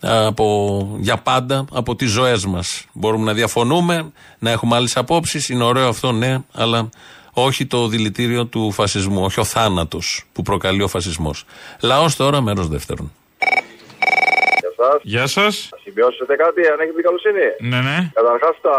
[0.00, 2.84] από, για πάντα από τις ζωές μας.
[2.92, 5.48] Μπορούμε να διαφωνούμε, να έχουμε άλλες απόψεις.
[5.48, 6.88] Είναι ωραίο αυτό, ναι, αλλά
[7.34, 11.44] όχι το δηλητήριο του φασισμού, όχι ο θάνατος που προκαλεί ο φασισμός.
[11.82, 13.12] Λαός τώρα, μέρος δεύτερον.
[15.02, 15.66] Γεια σας.
[15.70, 17.46] Θα σημειώσετε κάτι, αν έχετε την καλοσύνη.
[17.70, 17.98] Ναι, ναι.
[18.20, 18.76] Καταρχάς, τα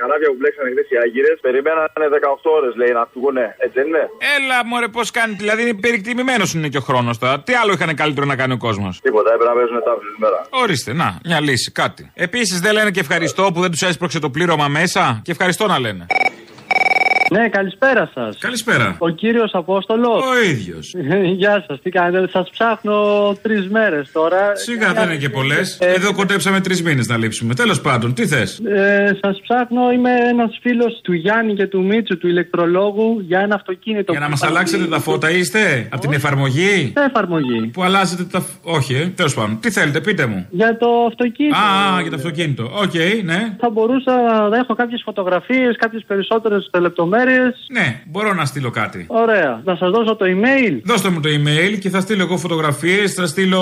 [0.00, 3.44] κανάβια που μπλέξανε χθες οι Άγκυρες περιμένανε 18 ώρες, λέει, να φύγουνε.
[3.64, 4.04] Έτσι δεν είναι;
[4.36, 5.32] Έλα, μωρέ, πώς κάνει.
[5.42, 7.34] Δηλαδή, περιεκτιμημένο είναι και ο χρόνος τώρα.
[7.46, 10.38] Τι άλλο είχαν καλύτερο να κάνει ο κόσμος; Τίποτα, έπρεπε να παίζουν τάφρι μέρα.
[10.62, 12.02] Ορίστε, να, μια λύση, κάτι.
[12.26, 15.02] Επίσης, δεν λένε και ευχαριστώ που δεν τους έσπρωξε το πλήρωμα μέσα.
[15.24, 16.06] Και ευχαριστώ να λένε.
[17.30, 18.38] Ναι, καλησπέρα σας.
[18.38, 18.96] Καλησπέρα.
[18.98, 20.22] Ο κύριος Απόστολος.
[20.22, 20.94] Ο ίδιος.
[21.40, 22.28] Γεια σας, τι κάνετε.
[22.28, 22.94] Σας ψάχνω
[23.42, 24.54] τρεις μέρες τώρα.
[24.56, 25.78] Σιγά δεν είναι και πολλές.
[25.80, 27.54] Ε, Εδώ κοντέψαμε τρεις μήνες να λείψουμε.
[27.54, 32.18] Τέλος πάντων, τι θες; Ε, Σας ψάχνω, είμαι ένας φίλος του Γιάννη και του Μίτσου,
[32.18, 34.12] του ηλεκτρολόγου, για ένα αυτοκίνητο.
[34.12, 35.88] Για να που μας υπάρχει- αλλάξετε τα φώτα είστε.
[35.92, 37.66] Από την εφαρμογή; Τι εφαρμογή.
[37.66, 38.40] Που αλλάζετε τα.
[38.40, 39.60] φ- Όχι, ε, τέλος πάντων.
[39.60, 40.46] Τι θέλετε, πείτε μου.
[40.50, 41.56] Για το αυτοκίνητο.
[41.56, 42.62] Α, α, για το αυτοκίνητο.
[42.82, 43.54] Οκ, ναι.
[43.60, 44.12] Θα μπορούσα
[44.50, 47.14] να έχω κάποιες φωτογραφίες, κάποιες περισσότερες λεπτομέρειες.
[47.72, 49.04] Ναι, μπορώ να στείλω κάτι.
[49.08, 49.60] Ωραία.
[49.64, 50.80] Να σας δώσω το email.
[50.84, 53.12] Δώστε μου το email και θα στείλω εγώ φωτογραφίες.
[53.14, 53.60] Θα στείλω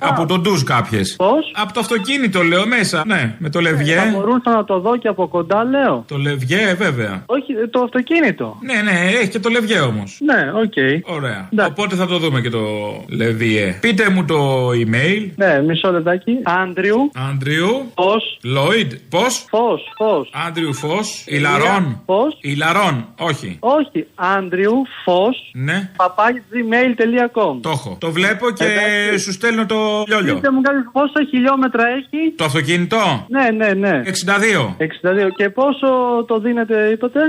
[0.00, 1.14] από τον ντουζ κάποιες.
[1.16, 3.02] Πώς; Από το αυτοκίνητο, λέω μέσα.
[3.06, 4.10] Ναι, με το Θα λευγέ.
[4.12, 6.04] μπορούσα να το δω και από κοντά, λέω.
[6.08, 7.22] Το λευγέ, βέβαια.
[7.26, 8.56] Όχι, το αυτοκίνητο.
[8.60, 10.18] Ναι, ναι, έχει και το λευγέ όμως.
[10.24, 11.10] Ναι, οκ.
[11.14, 11.48] Ωραία.
[11.68, 12.60] Οπότε θα το δούμε και το
[13.08, 13.78] λεβιέ.
[13.80, 15.30] Πείτε μου το email.
[15.36, 16.32] Ναι, μισό λεπτάκι.
[16.42, 17.10] Άντριου.
[17.30, 17.90] Άντριου.
[17.94, 18.38] Πώς.
[18.42, 18.92] Λόιντ.
[19.10, 19.44] Πώς.
[19.48, 19.82] Φως.
[19.96, 20.30] Φως.
[20.46, 21.24] Άντριου Φως.
[21.26, 22.02] Ηλαρών.
[22.06, 22.38] Πώς.
[22.40, 22.85] Ηλαρών.
[23.18, 23.56] Όχι.
[23.60, 24.06] Όχι.
[24.14, 25.50] Άντριου Φως.
[25.54, 25.90] Ναι.
[25.96, 27.58] Παπάκι gmail.com.
[27.60, 27.96] Το έχω.
[28.00, 29.18] Το βλέπω και Εντάξει.
[29.24, 30.34] σου στέλνω το λιόλιο.
[30.34, 34.02] Πείτε μου κάποιο πόσα χιλιόμετρα έχει; Το αυτοκίνητο; Ναι, ναι, ναι.
[34.04, 34.76] 62.
[34.78, 35.28] 62.
[35.36, 35.86] Και πόσο
[36.26, 37.20] το δίνετε, είπατε;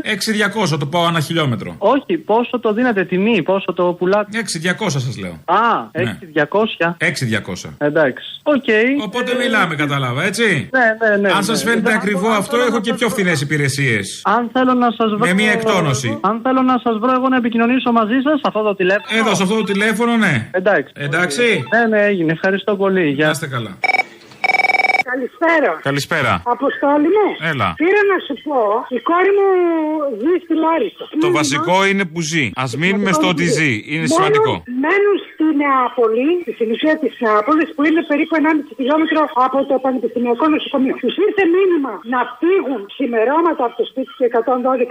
[0.73, 1.75] 6200 το πάω ένα χιλιόμετρο.
[1.77, 5.41] Όχι, πόσο το δίνετε τιμή, πόσο το πουλάτε; 6200 σας λέω.
[5.45, 5.55] Α,
[5.91, 6.01] Ναι.
[6.01, 6.95] έχει 200.
[6.99, 7.75] 6200.
[7.77, 8.25] Εντάξει.
[8.43, 8.63] Οκ.
[9.03, 10.79] Οπότε μιλάμε, κατάλαβα, έτσι; Ναι,
[11.09, 11.29] ναι, ναι.
[11.29, 11.41] Αν ναι.
[11.41, 14.21] σα φαίνεται Ναι, ακριβό αν αυτό, θέλω έχω να και σας πιο βρω- φθηνές υπηρεσίες.
[14.23, 15.17] Αν θέλω να σας βρω.
[15.17, 16.17] Με μια μία εκτόνωση.
[16.21, 19.19] Αν θέλω να σας βρω εγώ να επικοινωνήσω μαζί σας, αυτό το τηλέφωνο.
[19.19, 20.49] Εδώ, σε αυτό το τηλέφωνο, ναι.
[20.51, 20.93] Εντάξει.
[20.95, 21.63] Εντάξει.
[21.73, 22.31] Ναι, ναι, έγινε.
[22.31, 23.09] Ευχαριστώ πολύ.
[23.09, 23.25] Γεια.
[23.25, 23.77] Να είστε καλά.
[25.11, 25.71] Καλησπέρα.
[25.89, 26.31] Καλησπέρα.
[26.57, 27.27] Αποστόλη μου.
[27.51, 27.67] Έλα.
[27.81, 28.61] Πήρα να σου πω,
[28.97, 29.47] η κόρη μου
[30.21, 31.03] ζει στη Λάρισα.
[31.25, 32.45] Το βασικό είναι που ζει.
[32.63, 33.71] Α μείνουμε στο ότι ζει.
[33.93, 34.53] Είναι Μόνο σημαντικό.
[34.85, 40.45] Μένουν στη Νεάπολη, στη συνουσία της Νεάπολης, που είναι περίπου 1,5 χιλιόμετρο από το Πανεπιστημιακό
[40.55, 40.95] Νοσοκομείο.
[41.03, 44.23] Τους ήρθε μήνυμα να φύγουν ξημερώματα από το σπίτι του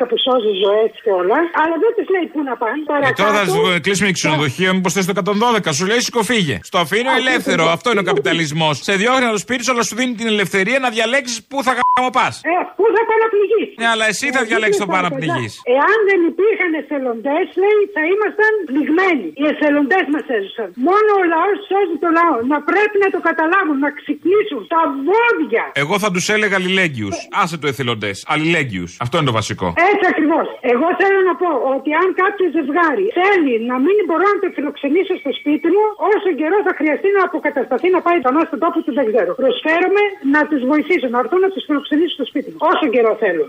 [0.00, 2.78] 112 που σώζει ζωές και όλα, αλλά δεν του λέει πού να πάνε.
[3.08, 5.70] Ε, τώρα θα Παρακάτω, σου κλείσουμε και ξενοδοχείο, μήπως θες το 112.
[5.78, 6.56] Σου λέει σηκωφίγε.
[6.68, 7.64] Στο αφήνω ελεύθερο.
[7.76, 8.74] Αυτό είναι ο καπιταλισμός.
[8.88, 11.72] Σε διώχνει από το σπίτι σου, αλλά σου δίνει την ελευθερία να διαλέξεις πού θα
[11.78, 12.34] γαμοπάς.
[12.54, 13.62] Ε, πού θα πάνε να πληγεί.
[13.80, 15.46] Ναι, αλλά εσύ θα διαλέξεις το πάνω να πληγεί.
[15.76, 19.26] Εάν δεν υπήρχαν εθελοντές, λέει, θα ήμασταν πληγμένοι.
[19.40, 20.68] Οι εθελοντές μας έζησαν.
[20.88, 22.36] Μόνο ο λαός σώζει το λαό.
[22.52, 25.64] Να πρέπει να το καταλάβουν, να ξυπνήσουν τα βόδια.
[25.82, 27.16] Εγώ θα τους έλεγα αλληλέγγυους.
[27.42, 28.16] Άσε το εθελοντές.
[28.34, 28.90] Αλληλέγγυους.
[29.04, 29.68] Αυτό είναι το βασικό.
[29.90, 30.46] Έτσι ακριβώς.
[30.72, 35.14] Εγώ θέλω να πω ότι αν κάποιος ζευγάρι θέλει να μην μπορώ να το φιλοξενήσω
[35.22, 38.92] στο σπίτι μου, όσο καιρό θα χρειαστεί να αποκατασταθεί να πάει τον στον τόπο του
[38.98, 39.30] δεν ξέρω.
[39.42, 39.95] Προσφέρομαι
[40.32, 42.56] να τους βοηθήσω, να έρθουν να τους φιλοξενήσω στο σπίτι μου.
[42.60, 43.48] Όσο καιρό θέλουν.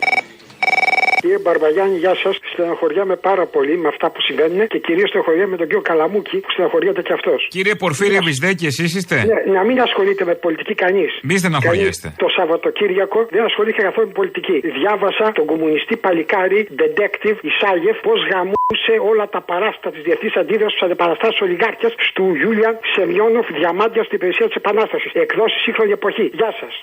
[1.22, 2.36] Κύριε Μπαρμπαγιάννη, γεια σας.
[2.54, 6.52] Στεναχωριάμαι πάρα πολύ με αυτά που συμβαίνουν και κυρίως στεναχωριάμαι με τον κύριο Καλαμούκη που
[6.52, 7.40] στεναχωριέται και αυτός.
[7.56, 11.12] Κύριε Πορφύρη Μπισδέκη, εσείς είστε; Ναι, να μην ασχολείται με πολιτική κανείς.
[11.30, 12.08] Μη στεναχωριέστε.
[12.24, 14.58] Το Σαββατοκύριακο δεν ασχολήθηκε καθόλου με πολιτική.
[14.80, 20.86] Διάβασα τον κομμουνιστή παλικάρι, detective Ισάγεφ, πώς γαμούσε όλα τα παράστα της διεθνής αντίδρασης στου
[20.86, 25.12] αντιπαραστάσει ολιγάρχιας του Γιούλιαν Σεμιόνοφ Διαμάντια στην υπηρεσία της Επανάστασης.
[25.14, 26.26] Εκδόσεις σύγχρονη εποχή.
[26.40, 26.74] Γεια σας.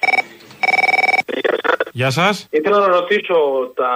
[1.93, 2.47] Γεια σας.
[2.51, 3.37] Ήθελα να ρωτήσω,
[3.75, 3.91] τα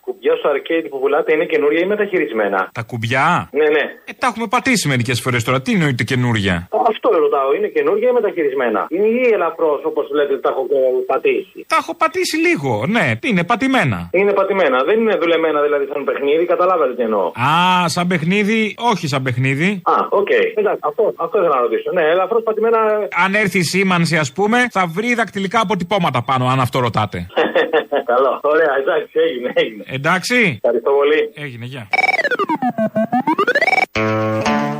[0.00, 3.84] κουμπιά στο arcade που πουλάτε είναι καινούρια ή μεταχειρισμένα; Τα κουμπιά; Ναι, ναι.
[4.04, 5.60] Ε, τα έχουμε πατήσει μερικές φορές τώρα.
[5.62, 10.48] Τι εννοείται καινούρια; Αυτό ρωτάω, είναι καινούργια ή μεταχειρισμένα; Είναι ή ελαφρώς όπως λέτε τα
[10.52, 11.58] έχω ε, πατήσει.
[11.72, 12.84] Τα έχω πατήσει λίγο.
[12.94, 13.98] Ναι, είναι πατημένα.
[14.12, 17.26] Είναι πατημένα, δεν είναι δουλεμένα δηλαδή σαν παιχνίδι, καταλάβατε τι εννοώ.
[17.48, 17.52] Α,
[17.94, 19.70] σαν παιχνίδι, όχι σαν παιχνίδι.
[19.84, 20.30] Α, οκ.
[20.60, 21.90] Εντάξει, αυτό, αυτό ήθελα να ρωτήσω.
[21.92, 22.78] Ναι, ελαφρώς πατημένα.
[23.24, 27.26] Αν έρθει η σήμανση, ας πούμε, θα βρει δακτυλικά αποτυπώματα πάνω, αν αυτό ρωτάτε.
[28.10, 29.84] Καλό, ωραία, εντάξει, έγινε, έγινε.
[29.86, 30.58] Εντάξει.
[30.62, 31.20] Ευχαριστώ πολύ.
[31.44, 31.88] Έγινε, γεια.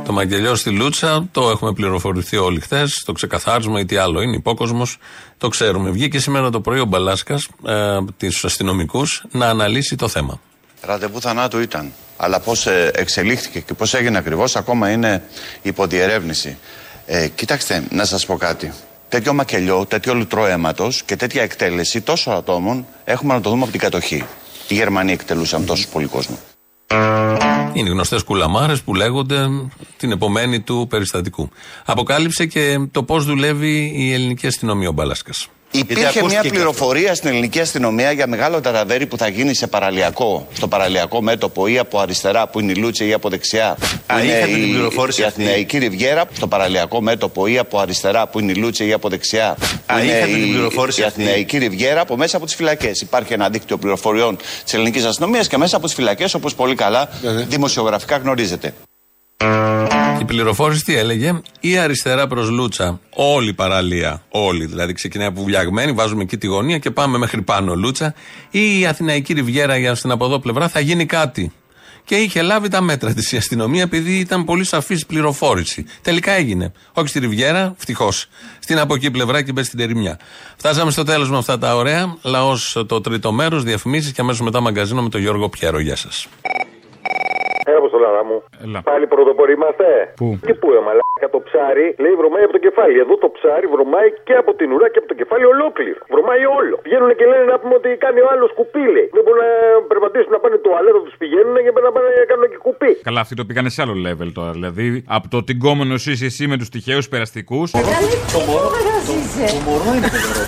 [0.05, 3.03] Το μαγγελιό στη Λούτσα το έχουμε πληροφορηθεί όλοι χθες.
[3.05, 4.97] Το ξεκαθάρισμα ή τι άλλο είναι, υπόκοσμος.
[5.37, 5.89] Το ξέρουμε.
[5.89, 10.39] Βγήκε σήμερα το πρωί ο Μπαλάσκας ε, από του αστυνομικούς να αναλύσει το θέμα.
[10.81, 11.91] Ραντεβού θανάτου ήταν.
[12.17, 15.23] Αλλά πώς εξελίχθηκε και πώς έγινε ακριβώς ακόμα είναι
[15.61, 16.57] υποδιερεύνηση.
[17.05, 18.73] Ε, κοιτάξτε, να σας πω κάτι.
[19.09, 23.71] Τέτοιο μακελιό, τέτοιο λουτρό αίματος και τέτοια εκτέλεση τόσων ατόμων έχουμε να το δούμε από
[23.71, 24.23] την κατοχή.
[24.67, 26.37] Οι Γερμανοί εκτελούσαν τόσου πολύ κόσμο.
[27.73, 29.47] Είναι γνωστές κουλαμάρες που λέγονται
[29.97, 31.49] την επομένη του περιστατικού.
[31.85, 35.47] Αποκάλυψε και το πώς δουλεύει η ελληνική αστυνομία ο Μπαλάσκας.
[35.71, 40.67] Υπήρχε μια πληροφορία στην ελληνική αστυνομία για μεγάλο ταραβέρι που θα γίνει σε παραλιακό, στο
[40.67, 43.77] παραλιακό μέτωπο ή από αριστερά που είναι η Λούτσα ή από δεξιά.
[43.79, 45.41] Που Α, είναι είχατε η, την πληροφόρηση η αυτή.
[45.41, 49.55] Αθηναϊκή Ριβιέρα, στο παραλιακό μέτωπο ή από αριστερά που είναι η Λούτσα ή από δεξιά.
[49.59, 51.21] Που Α, είναι είχατε η, την πληροφόρηση η αυτή.
[51.21, 53.01] Αθηναϊκή Ριβιέρα από μέσα από τις φυλακές.
[53.01, 57.09] Υπάρχει ένα δίκτυο πληροφοριών της ελληνικής αστυνομίας και μέσα από τις φυλακές, όπως πολύ καλά
[57.47, 58.73] δημοσιογραφικά γνωρίζετε.
[60.27, 65.41] Η πληροφόρηση τι έλεγε, η αριστερά προς Λούτσα, όλη η παραλία, όλη δηλαδή ξεκινάει από
[65.41, 68.13] βουλιαγμένη, βάζουμε εκεί τη γωνία και πάμε μέχρι πάνω Λούτσα,
[68.51, 71.51] ή η Αθηναϊκή Ριβιέρα για στην από εδώ πλευρά θα γίνει κάτι.
[72.03, 75.85] Και είχε λάβει τα μέτρα της η αστυνομία επειδή ήταν πολύ σαφής πληροφόρηση.
[76.01, 76.71] Τελικά έγινε.
[76.93, 78.27] Όχι στη Ριβιέρα, ευτυχώς.
[78.59, 80.19] Στην από εκεί πλευρά και μπες στην Τερημιά.
[80.57, 82.17] Φτάσαμε στο τέλος με αυτά τα ωραία.
[82.21, 85.79] Λαός το τρίτο μέρος, διαφημίσεις και αμέσως μετά μαγκαζίνο με τον Γιώργο Πιέρο.
[85.79, 86.27] Γεια σας.
[87.97, 88.37] Έλα πω το λαδά μου.
[88.65, 88.79] Έλα.
[88.91, 89.87] Πάλι πρωτοποροί είμαστε.
[90.19, 92.97] Πού; Και πού, ε, μαλάκα το ψάρι λέει βρωμάει από το κεφάλι.
[93.05, 95.99] Εδώ το ψάρι βρωμάει και από την ουρά και από το κεφάλι ολόκληρο.
[96.13, 96.75] Βρωμάει όλο.
[96.87, 98.83] Βγαίνουν και λένε να πούμε ότι κάνει ο άλλος κουπί.
[98.95, 99.07] λέει.
[99.15, 99.51] Δεν μπορούν να
[99.91, 102.91] περπατήσουν να πάνε το αλέτο τους πηγαίνουν για να πάνε να κάνουν και κουπί.
[103.07, 104.51] Καλά, αυτοί το πήγανε σε άλλο level τώρα.
[104.57, 104.85] Δηλαδή,
[105.17, 107.67] από το τυγκόμενο είσαι εσύ με τους τυχαίους περαστικούς.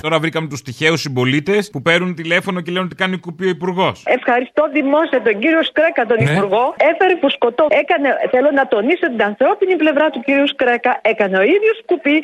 [0.01, 4.03] Τώρα βρήκαμε τους τυχαίους συμπολίτες που παίρνουν τηλέφωνο και λένε ότι κάνει κουπί ο υπουργός.
[4.05, 6.31] Ευχαριστώ δημόσια τον κύριο Σκρέκα, τον Ναι.
[6.31, 6.63] Υπουργό.
[6.91, 7.63] Έφερε που σκοτώ.
[7.83, 10.91] Έκανε, θέλω να τονίσω την ανθρώπινη πλευρά του κύριου Σκρέκα.
[11.13, 12.15] Έκανε ο ίδιος κουπί.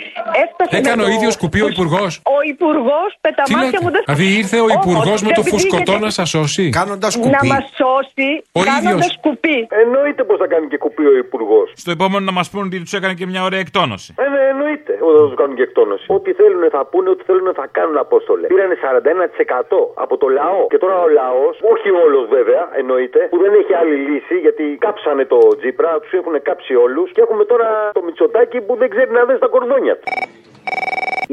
[0.44, 2.12] Έφτασε Έκανε με ο το- ίδιος κουπί ο υπουργός.
[2.38, 6.06] Ο υπουργός πεταμάτια μου δεν Δηλαδή ήρθε ο Όμως, υπουργός με το επειδή φουσκωτό είχε-
[6.08, 9.18] να σας σώσει; Κάνοντας Να μας σώσει Ο κάνοντας ίδιος.
[9.26, 9.58] κουπί.
[9.84, 11.68] Εννοείται πως θα κάνει και κουπί ο υπουργός.
[11.84, 14.10] Στο επόμενο να μας πούνε ότι τους έκανε και μια ωραία εκτόνωση.
[14.24, 16.06] Ε, ναι, εννοείται ότι θα τους κάνουν και εκτόνωση.
[16.18, 18.46] Ό,τι θέλουν θα πούνε, ό,τι θέλουν θα κάνουν, Απόστολε.
[18.54, 20.62] Πήρανε 41% από το λαό.
[20.74, 24.64] Και τώρα ο λαός, όχι όλος βέβαια, εννοείται, που δεν έχει άλλη λύση γιατί
[25.06, 27.12] κάψανε το Τζίπρα, τους έχουν κάψει όλους.
[27.12, 30.04] Και έχουμε τώρα το Μητσοτάκι που δεν ξέρει να δει τα κορδόνια του.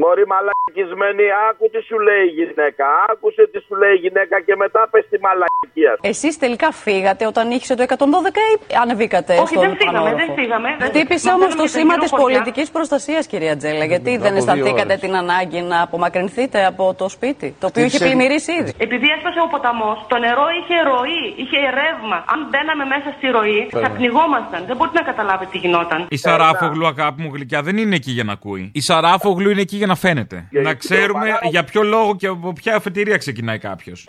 [0.01, 2.85] Μωρή μαλάκι Ορκισμένη, άκου τι σου λέει η γυναίκα.
[3.11, 5.91] Άκουσε τι σου λέει η γυναίκα και μετά πες τη μαλακία.
[6.11, 10.29] Εσείς τελικά φύγατε όταν ήχησε το 112 ή ανεβήκατε Όχι, στον δεν φύγαμε, πανόροφο; δεν
[10.39, 10.69] φύγαμε.
[10.79, 12.25] Δεν- Χτύπησε Μας όμως θέλαμε το σε σήμα γύρω της χωριά.
[12.27, 13.85] πολιτικής προστασίας, κυρία Τζέλα.
[13.93, 15.03] Γιατί δεν από δύο αισθανθήκατε ώρες.
[15.05, 19.39] την ανάγκη να απομακρυνθείτε από το σπίτι, το οποίο είχε Χτύπησε- πλημμυρίσει ήδη; Επειδή έσπασε
[19.45, 22.17] ο ποταμός, το νερό είχε ροή, είχε ρεύμα.
[22.33, 23.95] Αν μπαίναμε μέσα στη ροή, θα Βέβαια.
[23.97, 24.59] πνιγόμασταν.
[24.69, 25.99] Δεν μπορείτε να καταλάβετε τι γινόταν.
[26.15, 28.63] Η Σαράφογλου, αγάπη μου γλυκιά, δεν είναι εκεί για να ακούει.
[28.79, 30.47] Η Σαράφογλου είναι εκεί για να φαίνεται.
[30.51, 34.05] Να ξέρουμε για ποιο λόγο και από ποια αφετηρία ξεκινάει κάποιος.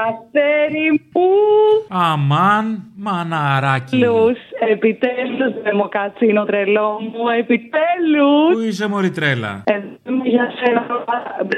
[0.00, 1.28] Αστέρι μου!
[1.88, 3.96] Αμάν, μαναράκι.
[3.96, 4.38] Επιτέλους,
[4.70, 8.52] επιτέλους, Δεμοκατσίνο τρελό μου, επιτέλους!
[8.52, 10.86] Πού είσαι, Μωρή τρέλα; Εδώ είμαι για σένα.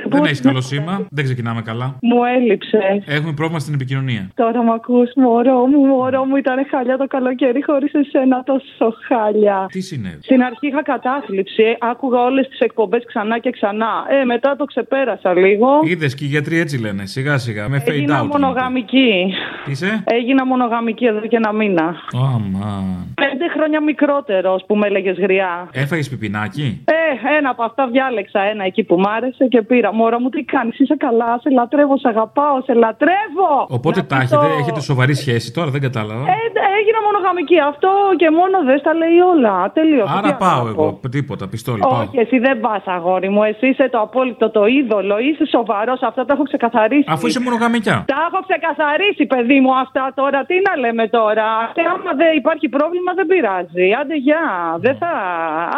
[0.08, 1.98] Δεν έχεις καλό σήμα, δεν ξεκινάμε καλά.
[2.02, 3.04] Μου έλειψες.
[3.06, 4.30] Έχουμε πρόβλημα στην επικοινωνία.
[4.34, 9.66] Τώρα μ' ακούς, μωρό μου, μωρό μου, ήταν χάλια το καλοκαίρι χωρίς εσένα τόσο χάλια.
[9.68, 13.92] Τι συνέβη; Στην αρχή είχα κατάθλιψη, άκουγα όλες τις εκπομπές ξανά και ξανά.
[14.20, 15.68] Ε, μετά το ξεπέρασα λίγο.
[15.84, 18.40] Είδες και οι γιατροί έτσι λένε, σιγά σιγά, με fade Έγινα out.
[18.40, 19.34] μονογαμική.
[19.64, 21.86] Τι Είσαι; Έγινα μονογαμική εδώ και ένα μήνα.
[22.34, 22.84] Αμάν.
[23.14, 25.68] Πέντε χρόνια μικρότερο που με έλεγες γριά.
[25.72, 29.92] Έφαγες πιπινάκι; Ε, ένα από αυτά διάλεξα ένα εκεί που μ' άρεσε και πήρα.
[29.94, 33.52] Μωρό μου, τι κάνεις, είσαι καλά, σε λατρεύω, σε αγαπάω, σε λατρεύω!
[33.68, 36.24] Οπότε Να τα πεις έχετε, το- έχετε σοβαρή σχέση τώρα, δεν κατάλαβα.
[36.34, 36.36] Ε,
[36.78, 37.58] έγινα μονογαμική.
[37.72, 39.70] Αυτό και μόνο δεν στα λέει όλα.
[39.74, 40.04] Τελείω.
[40.18, 41.00] Άρα πάω εγώ.
[41.10, 41.80] Τίποτα, πιστόλι.
[41.80, 42.00] Πάω.
[42.00, 43.42] Όχι, εσύ δεν πας, αγόρι μου.
[43.42, 45.18] Εσύ είσαι το απόλυτο, το είδωλο.
[45.18, 46.00] Είσαι σοβαρός.
[46.02, 47.04] Αυτά τα έχω ξεκαθαρίσει.
[47.08, 48.04] Αφού είσαι μονογαμικιά.
[48.14, 50.38] Τα έχω ξεκαθαρίσει, παιδί μου, αυτά τώρα.
[50.48, 51.48] Τι να λέμε τώρα.
[51.76, 53.86] Και άμα δεν υπάρχει πρόβλημα, δεν πειράζει.
[54.00, 54.44] Άντε, γεια.
[54.84, 55.12] Δεν θα.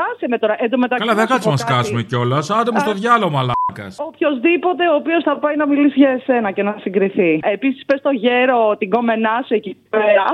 [0.08, 0.54] Άσε με τώρα.
[0.58, 1.74] Εν τω μεταξύ, Καλά, δεν να σου κάτσουμε να πω κάτι.
[1.74, 2.50] σκάσουμε κιόλας.
[2.50, 3.92] Άντε μου στο διάλογο, μαλάκας.
[4.10, 7.30] Οποιοδήποτε ο οποίος θα πάει να μιλήσει για εσένα και να συγκριθεί.
[7.56, 10.26] Επίσης, πες στο γέρο την κόμενά σου εκεί πέρα.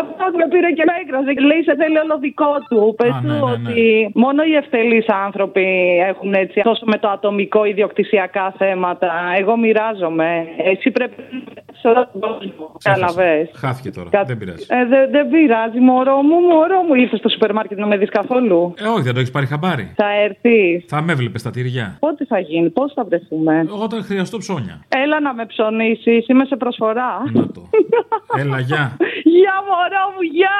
[0.00, 1.32] Αυτός με πήρε και με έκραζε.
[1.50, 2.94] Λέει σε θέλει όλο δικό του.
[2.98, 3.46] Πες Α, του ναι, ναι, ναι.
[3.52, 5.66] ότι μόνο οι ευτελεί άνθρωποι
[6.12, 9.10] έχουν έτσι τόσο με το ατομικό ιδιοκτησιακά θέματα.
[9.38, 10.28] Εγώ μοιράζομαι.
[10.70, 11.38] Εσύ πρέπει να
[11.80, 12.64] σε όλο τον κόσμο.
[12.82, 13.48] Καλαβέ.
[13.54, 14.08] Χάθηκε τώρα.
[14.10, 14.66] Κα- Δεν πειράζει.
[14.68, 16.94] Ε, δεν δεν πειράζει, μωρό μου, μωρό μου.
[16.94, 19.92] Ήρθες στο σούπερ μάρκετ να με δεις καθόλου; Ε, όχι, δεν το έχεις πάρει χαμπάρι.
[19.96, 20.84] Θα έρθεις.
[20.88, 21.96] Θα με έβλεπε στα τυριά.
[22.00, 24.84] Πότε θα γίνει, πώς θα βρεθούμε; Όταν χρειαστώ ψώνια.
[24.88, 27.22] Έλα να με ψωνίσεις, είμαι σε προσφορά.
[28.40, 28.96] Έλα, γεια.
[29.42, 30.58] Γεια, μωρό μου, γεια!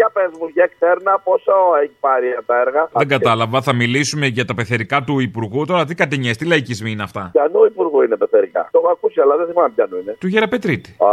[0.00, 1.52] Για πες μου, για εξέρνα πόσο
[1.82, 3.58] έχει πάρει από τα έργα; Δεν κατάλαβα.
[3.68, 5.64] Θα μιλήσουμε για τα πεθερικά του Υπουργού.
[5.66, 9.36] Τώρα τι κατηνιές, τι λαϊκισμοί είναι αυτά; Πιανού υπουργού είναι πεθερικά; Το έχω ακούσει, αλλά
[9.36, 10.16] δεν θυμάμαι πιανού είναι.
[10.20, 10.90] Του Γεραπετρίτη.
[10.90, 11.10] Α,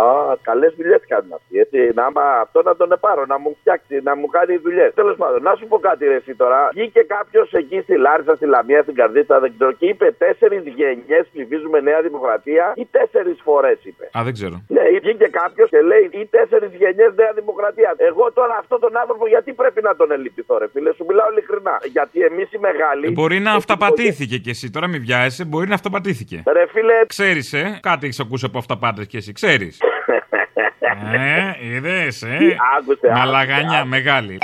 [0.50, 1.54] καλές δουλειές κάνουν αυτοί.
[1.60, 4.90] Έτσι, να άμα αυτό να τον επάρω, να μου φτιάξει, να μου κάνει δουλειές.
[4.94, 6.60] Τέλος πάντων, να σου πω κάτι ρε εσύ τώρα.
[6.74, 11.24] Βγήκε κάποιος εκεί στη Λάρισα, στη Λαμία, στην Καρδίτσα, δεν ξέρω, και είπε τέσσερις γενιές
[11.34, 14.06] ψηφίζουμε Νέα Δημοκρατία ή τέσσερις φορές είπε.
[14.18, 14.56] Α, δεν ξέρω.
[14.68, 17.90] Ναι, βγήκε κάποιος και λέει ή τέσσερις γενιές Νέα Δημοκρατία.
[18.10, 21.76] Εγώ τώρα αυτόν τον άνθρωπο γιατί πρέπει να τον ελυπηθώ, ρε φίλε, σου μιλάω ειλικρινά.
[21.92, 23.06] Γιατί εμείς οι μεγάλοι.
[23.08, 24.70] Ε, μπορεί να αυταπατήθηκε κι εσύ.
[24.70, 26.44] Τώρα μην βιάζεσαι, μπορεί να αυταπατήθηκε.
[26.46, 26.94] Ρε φίλε.
[27.08, 29.82] Ξέρεις, ε, κάτι έχεις ακούσει από αυταπάτες κι εσύ, ξέρεις.
[31.14, 32.38] ε, είδες, ε.
[32.78, 34.38] Άκουσε, Μαλαγανιά, μεγάλη.